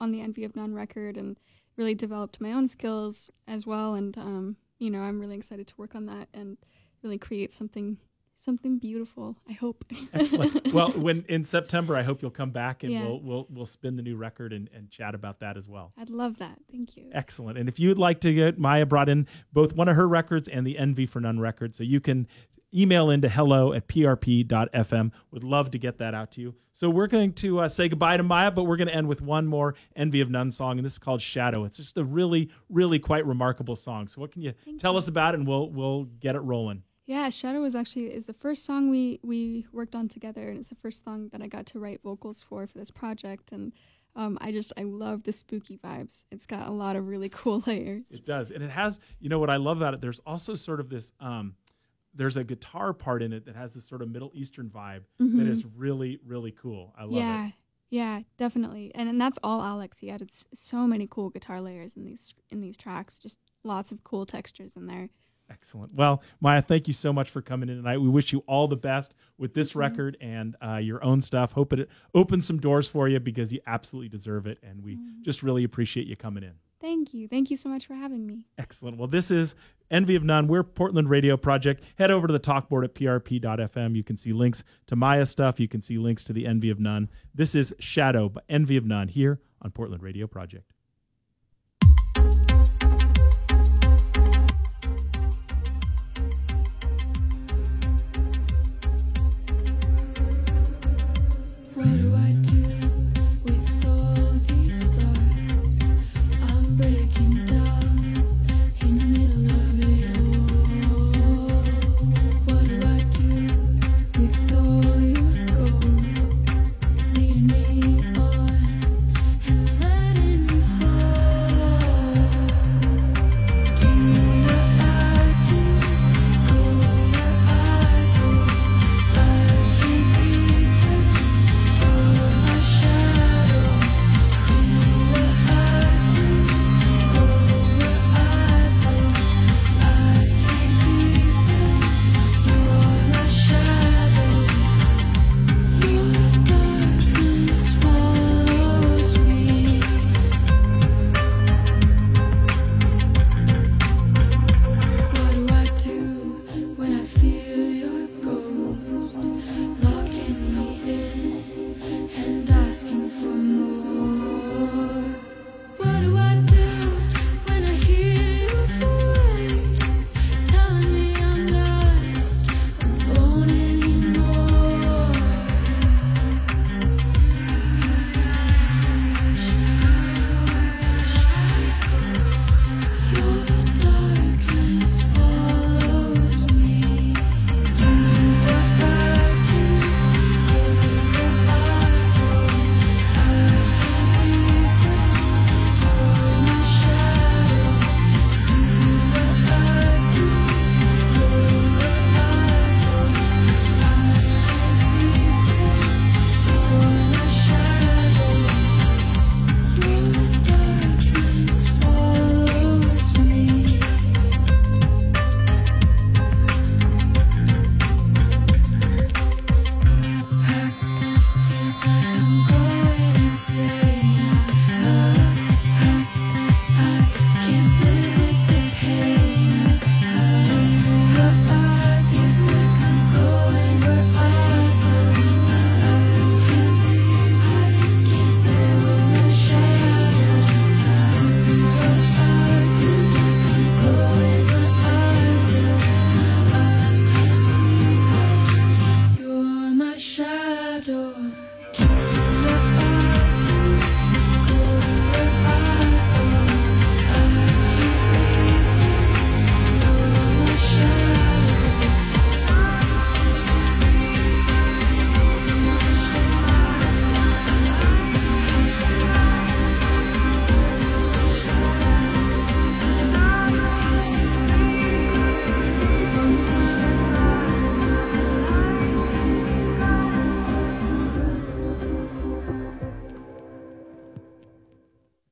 on 0.00 0.12
the 0.12 0.20
Envy 0.20 0.44
of 0.44 0.56
None 0.56 0.74
record, 0.74 1.16
and 1.16 1.38
really 1.76 1.94
developed 1.94 2.40
my 2.40 2.52
own 2.52 2.68
skills 2.68 3.30
as 3.46 3.66
well, 3.66 3.94
and 3.94 4.16
um, 4.18 4.56
you 4.78 4.90
know 4.90 5.00
I'm 5.00 5.20
really 5.20 5.36
excited 5.36 5.66
to 5.68 5.74
work 5.76 5.94
on 5.94 6.06
that 6.06 6.28
and 6.32 6.56
really 7.02 7.18
create 7.18 7.52
something 7.52 7.98
something 8.38 8.78
beautiful. 8.78 9.36
I 9.48 9.52
hope. 9.52 9.84
Excellent. 10.14 10.72
well, 10.72 10.90
when 10.92 11.24
in 11.28 11.44
September, 11.44 11.96
I 11.96 12.02
hope 12.02 12.22
you'll 12.22 12.30
come 12.30 12.50
back 12.50 12.82
and 12.84 12.92
Yeah. 12.92 13.04
we'll 13.04 13.20
we'll 13.20 13.46
we'll 13.50 13.66
spin 13.66 13.96
the 13.96 14.02
new 14.02 14.16
record 14.16 14.52
and, 14.52 14.70
and 14.74 14.90
chat 14.90 15.14
about 15.14 15.40
that 15.40 15.56
as 15.56 15.68
well. 15.68 15.92
I'd 15.98 16.10
love 16.10 16.38
that. 16.38 16.58
Thank 16.70 16.96
you. 16.96 17.10
Excellent. 17.12 17.58
And 17.58 17.68
if 17.68 17.78
you'd 17.78 17.98
like 17.98 18.20
to 18.20 18.32
get 18.32 18.58
Maiah 18.58 18.88
brought 18.88 19.08
in 19.08 19.26
both 19.52 19.74
one 19.74 19.88
of 19.88 19.96
her 19.96 20.08
records 20.08 20.48
and 20.48 20.66
the 20.66 20.78
Envy 20.78 21.04
of 21.04 21.16
None 21.16 21.38
record, 21.40 21.74
so 21.74 21.82
you 21.82 22.00
can 22.00 22.26
email 22.74 23.08
into 23.10 23.28
hello 23.28 23.72
at 23.72 23.88
prp.fm. 23.88 25.12
Would 25.30 25.44
love 25.44 25.70
to 25.70 25.78
get 25.78 25.98
that 25.98 26.14
out 26.14 26.32
to 26.32 26.40
you. 26.40 26.54
So 26.74 26.88
we're 26.90 27.06
going 27.08 27.32
to 27.34 27.60
uh, 27.60 27.68
say 27.68 27.88
goodbye 27.88 28.16
to 28.18 28.22
Maiah, 28.22 28.54
but 28.54 28.64
we're 28.64 28.76
going 28.76 28.88
to 28.88 28.94
end 28.94 29.08
with 29.08 29.20
one 29.20 29.46
more 29.46 29.74
Envy 29.96 30.20
of 30.20 30.30
None 30.30 30.50
song, 30.52 30.78
and 30.78 30.84
this 30.84 30.92
is 30.92 30.98
called 30.98 31.20
Shadow. 31.20 31.64
It's 31.64 31.76
just 31.76 31.96
a 31.96 32.04
really, 32.04 32.50
really 32.68 32.98
quite 33.00 33.26
remarkable 33.26 33.74
song. 33.74 34.06
So 34.06 34.20
what 34.20 34.30
can 34.32 34.42
you 34.42 34.52
Thank 34.64 34.80
tell 34.80 34.92
you. 34.92 34.98
us 34.98 35.08
about 35.08 35.34
it, 35.34 35.38
and 35.40 35.48
we'll 35.48 35.70
we'll 35.70 36.04
get 36.04 36.36
it 36.36 36.40
rolling. 36.40 36.82
Yeah, 37.08 37.30
Shadow 37.30 37.62
was 37.62 37.74
actually 37.74 38.14
is 38.14 38.26
the 38.26 38.34
first 38.34 38.66
song 38.66 38.90
we 38.90 39.18
we 39.22 39.66
worked 39.72 39.94
on 39.94 40.08
together, 40.08 40.42
and 40.48 40.58
it's 40.58 40.68
the 40.68 40.74
first 40.74 41.02
song 41.04 41.30
that 41.32 41.40
I 41.40 41.46
got 41.48 41.64
to 41.68 41.78
write 41.78 42.02
vocals 42.02 42.42
for 42.42 42.66
for 42.66 42.76
this 42.76 42.90
project. 42.90 43.50
And 43.50 43.72
um, 44.14 44.36
I 44.42 44.52
just 44.52 44.74
I 44.76 44.82
love 44.82 45.22
the 45.22 45.32
spooky 45.32 45.78
vibes. 45.78 46.26
It's 46.30 46.44
got 46.44 46.68
a 46.68 46.70
lot 46.70 46.96
of 46.96 47.08
really 47.08 47.28
cool 47.40 47.62
layers. 47.66 48.10
It 48.10 48.26
does, 48.26 48.50
and 48.50 48.62
it 48.62 48.68
has. 48.70 49.00
You 49.20 49.30
know 49.30 49.38
what 49.38 49.48
I 49.48 49.56
love 49.56 49.78
about 49.78 49.94
it? 49.94 50.02
There's 50.02 50.18
also 50.26 50.54
sort 50.54 50.80
of 50.80 50.90
this. 50.90 51.12
Um, 51.18 51.54
there's 52.14 52.36
a 52.36 52.44
guitar 52.44 52.92
part 52.92 53.22
in 53.22 53.32
it 53.32 53.46
that 53.46 53.56
has 53.56 53.72
this 53.72 53.86
sort 53.86 54.02
of 54.02 54.10
Middle 54.10 54.30
Eastern 54.34 54.68
vibe 54.68 55.04
that 55.18 55.24
Mhm. 55.24 55.48
is 55.48 55.64
really, 55.64 56.18
really 56.26 56.50
cool. 56.52 56.92
I 56.98 57.04
love 57.04 57.12
yeah, 57.12 57.46
it. 57.46 57.52
yeah, 57.90 58.16
yeah, 58.18 58.22
definitely. 58.36 58.92
And 58.94 59.08
and 59.08 59.18
that's 59.18 59.38
all 59.42 59.62
Alex. 59.62 60.00
He 60.00 60.10
added 60.10 60.28
s- 60.30 60.44
so 60.52 60.86
many 60.86 61.06
cool 61.08 61.30
guitar 61.30 61.62
layers 61.62 61.94
in 61.96 62.04
these 62.04 62.34
in 62.50 62.60
these 62.60 62.76
tracks. 62.76 63.18
Just 63.18 63.38
lots 63.64 63.92
of 63.92 64.04
cool 64.04 64.26
textures 64.26 64.76
in 64.76 64.86
there. 64.86 65.08
Excellent. 65.50 65.94
Well, 65.94 66.22
Maiah, 66.42 66.64
thank 66.64 66.86
you 66.88 66.92
so 66.94 67.12
much 67.12 67.30
for 67.30 67.40
coming 67.40 67.68
in 67.68 67.76
tonight. 67.76 67.98
We 67.98 68.08
wish 68.08 68.32
you 68.32 68.44
all 68.46 68.68
the 68.68 68.76
best 68.76 69.14
with 69.38 69.54
this 69.54 69.74
you. 69.74 69.80
record 69.80 70.16
and 70.20 70.56
uh, 70.62 70.76
your 70.76 71.02
own 71.02 71.20
stuff. 71.22 71.52
Hope 71.52 71.72
it 71.72 71.88
opens 72.14 72.46
some 72.46 72.58
doors 72.58 72.86
for 72.86 73.08
you 73.08 73.18
because 73.18 73.52
you 73.52 73.60
absolutely 73.66 74.08
deserve 74.10 74.46
it. 74.46 74.58
And 74.62 74.82
we 74.82 74.96
Mm. 74.96 75.22
just 75.22 75.42
really 75.42 75.64
appreciate 75.64 76.06
you 76.06 76.16
coming 76.16 76.42
in. 76.42 76.52
Thank 76.80 77.12
you. 77.12 77.26
Thank 77.26 77.50
you 77.50 77.56
so 77.56 77.68
much 77.68 77.86
for 77.86 77.94
having 77.94 78.24
me. 78.26 78.46
Excellent. 78.56 78.98
Well, 78.98 79.08
this 79.08 79.30
is 79.32 79.54
Envy 79.90 80.14
of 80.14 80.22
None. 80.22 80.46
We're 80.46 80.62
Portland 80.62 81.10
Radio 81.10 81.36
Project. 81.36 81.82
Head 81.96 82.10
over 82.12 82.26
to 82.28 82.32
the 82.32 82.38
talkboard 82.38 82.84
at 82.84 82.94
prp.fm. 82.94 83.96
You 83.96 84.04
can 84.04 84.16
see 84.16 84.32
links 84.32 84.62
to 84.86 84.94
Maiah 84.96 85.26
stuff. 85.26 85.58
You 85.58 85.66
can 85.66 85.80
see 85.80 85.98
links 85.98 86.22
to 86.24 86.32
the 86.32 86.46
Envy 86.46 86.70
of 86.70 86.78
None. 86.78 87.08
This 87.34 87.54
is 87.54 87.74
Shadow 87.80 88.28
by 88.28 88.42
Envy 88.48 88.76
of 88.76 88.84
None 88.84 89.08
here 89.08 89.40
on 89.60 89.70
Portland 89.72 90.02
Radio 90.02 90.26
Project. 90.28 90.72